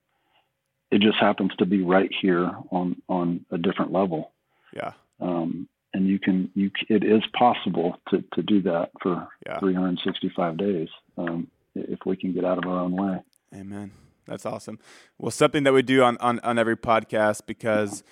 [0.92, 0.98] Yeah.
[0.98, 4.32] It just happens to be right here on on a different level.
[4.76, 4.92] Yeah.
[5.20, 9.60] Um, and you can you it is possible to to do that for yeah.
[9.60, 13.20] 365 days um, if we can get out of our own way.
[13.56, 13.92] Amen.
[14.26, 14.80] That's awesome.
[15.18, 18.04] Well, something that we do on on, on every podcast because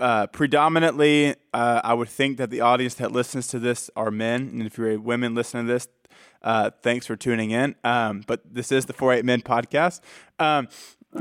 [0.00, 4.48] uh, predominantly, uh, I would think that the audience that listens to this are men.
[4.52, 5.88] And if you're a women listening to this,
[6.42, 7.74] uh, thanks for tuning in.
[7.84, 10.00] Um, but this is the 4:8 Men podcast.
[10.38, 10.68] Um,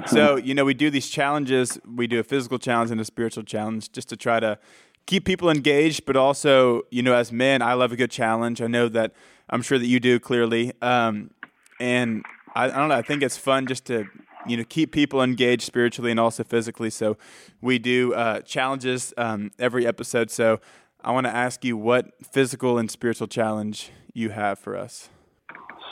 [0.05, 1.79] so, you know, we do these challenges.
[1.87, 4.59] We do a physical challenge and a spiritual challenge just to try to
[5.05, 8.61] keep people engaged, but also, you know, as men, I love a good challenge.
[8.61, 9.13] I know that
[9.49, 10.73] I'm sure that you do clearly.
[10.81, 11.31] Um,
[11.79, 12.23] and
[12.57, 14.05] I, I don't know, I think it's fun just to
[14.47, 16.89] you know keep people engaged spiritually and also physically.
[16.89, 17.17] So
[17.61, 20.31] we do uh, challenges um, every episode.
[20.31, 20.59] So
[21.01, 25.09] I want to ask you what physical and spiritual challenge you have for us.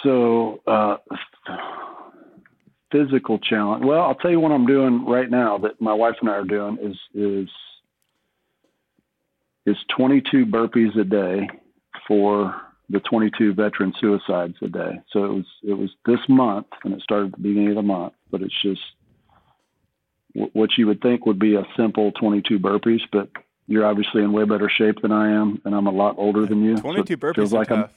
[0.03, 0.97] So uh,
[2.91, 3.86] physical challenge.
[3.86, 6.43] Well, I'll tell you what I'm doing right now that my wife and I are
[6.43, 7.49] doing is is
[9.68, 11.47] is 22 burpees a day
[12.07, 12.55] for
[12.90, 15.02] the 22 veteran suicides a day.
[15.12, 17.82] So it was it was this month, and it started at the beginning of the
[17.82, 18.14] month.
[18.32, 18.82] But it's just
[20.34, 23.30] what you would think would be a simple 22 burpees, but
[23.68, 26.64] you're obviously in way better shape than I am, and I'm a lot older than
[26.64, 26.78] you.
[26.78, 27.92] 22 so burpees feels like tough.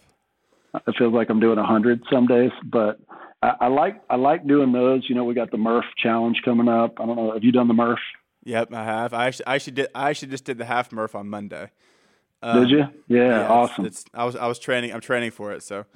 [0.75, 3.01] I'm, it feels like I'm doing 100 some days, but
[3.43, 5.09] I, I like I like doing those.
[5.09, 7.01] You know, we got the Murph challenge coming up.
[7.01, 7.33] I don't know.
[7.33, 8.01] Have you done the Murph?
[8.45, 9.13] Yep, I have.
[9.13, 9.89] I actually, I actually did.
[9.95, 11.71] I actually just did the half Murph on Monday.
[12.43, 12.79] Um, did you?
[13.09, 13.87] Yeah, yeah, awesome.
[13.87, 14.93] It's, I was I was training.
[14.93, 15.63] I'm training for it.
[15.63, 15.87] So it's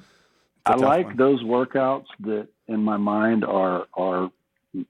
[0.65, 1.17] I like one.
[1.17, 4.31] those workouts that in my mind are are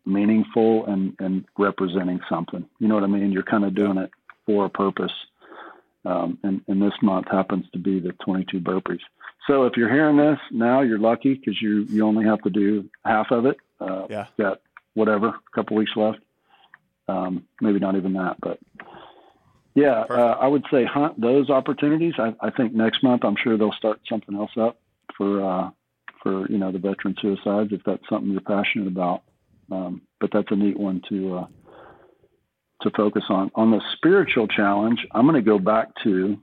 [0.06, 2.64] meaningful and and representing something.
[2.78, 3.32] You know what I mean?
[3.32, 4.10] You're kind of doing it
[4.46, 5.12] for a purpose.
[6.04, 8.98] Um, and, and this month happens to be the 22 burpees.
[9.46, 12.88] So if you're hearing this now, you're lucky because you you only have to do
[13.04, 13.56] half of it.
[13.80, 14.26] Uh, Yeah.
[14.38, 14.60] Got
[14.94, 16.18] whatever, a couple weeks left.
[17.08, 18.58] Um, maybe not even that, but
[19.74, 22.14] yeah, uh, I would say hunt those opportunities.
[22.18, 24.78] I, I think next month I'm sure they'll start something else up
[25.16, 25.70] for uh,
[26.22, 29.22] for you know the veteran suicides if that's something you're passionate about.
[29.70, 31.46] Um, but that's a neat one to uh,
[32.82, 33.50] to focus on.
[33.54, 36.38] On the spiritual challenge, I'm going to go back to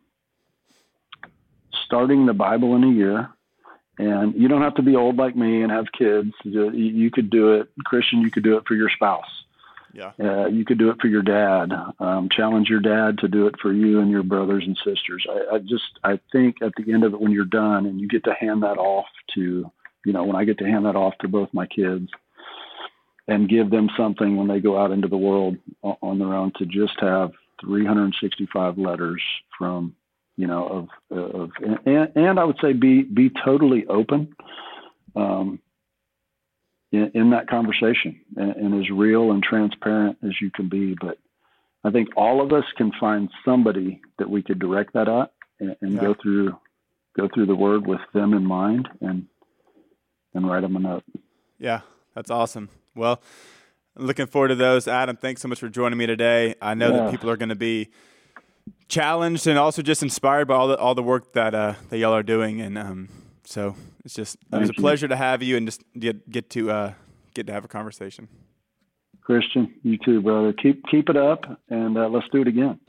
[1.85, 3.29] starting the Bible in a year.
[3.97, 6.31] And you don't have to be old like me and have kids.
[6.43, 8.21] You, you could do it, Christian.
[8.21, 9.27] You could do it for your spouse.
[9.93, 10.11] Yeah.
[10.19, 11.71] Uh, you could do it for your dad.
[11.99, 15.25] Um, challenge your dad to do it for you and your brothers and sisters.
[15.29, 18.07] I, I just, I think at the end of it, when you're done and you
[18.07, 19.71] get to hand that off to,
[20.05, 22.09] you know, when I get to hand that off to both my kids
[23.27, 26.65] and give them something when they go out into the world on their own to
[26.65, 27.31] just have
[27.61, 29.21] 365 letters
[29.57, 29.95] from,
[30.35, 31.51] you know, of, of,
[31.85, 34.35] and, and I would say be, be totally open.
[35.15, 35.59] Um,
[36.91, 40.95] in, in that conversation and, and as real and transparent as you can be.
[40.99, 41.17] But
[41.83, 45.75] I think all of us can find somebody that we could direct that at and,
[45.81, 46.01] and Yeah.
[46.01, 46.57] go through
[47.17, 49.27] go through the word with them in mind and
[50.33, 51.03] and write them a note.
[51.57, 51.81] Yeah,
[52.15, 52.69] that's awesome.
[52.95, 53.21] Well,
[53.95, 54.87] looking forward to those.
[54.87, 56.55] Adam, thanks so much for joining me today.
[56.61, 57.89] I know that people are going to be
[58.87, 62.13] challenged and also just inspired by all the all the work that uh, that y'all
[62.13, 63.09] are doing, and um,
[63.45, 63.75] so
[64.05, 66.93] it's just it was a pleasure to have you and just get get to uh,
[67.33, 68.27] get to have a conversation.
[69.21, 70.53] Christian, you too, brother.
[70.53, 72.79] Keep keep it up and uh, let's do it again.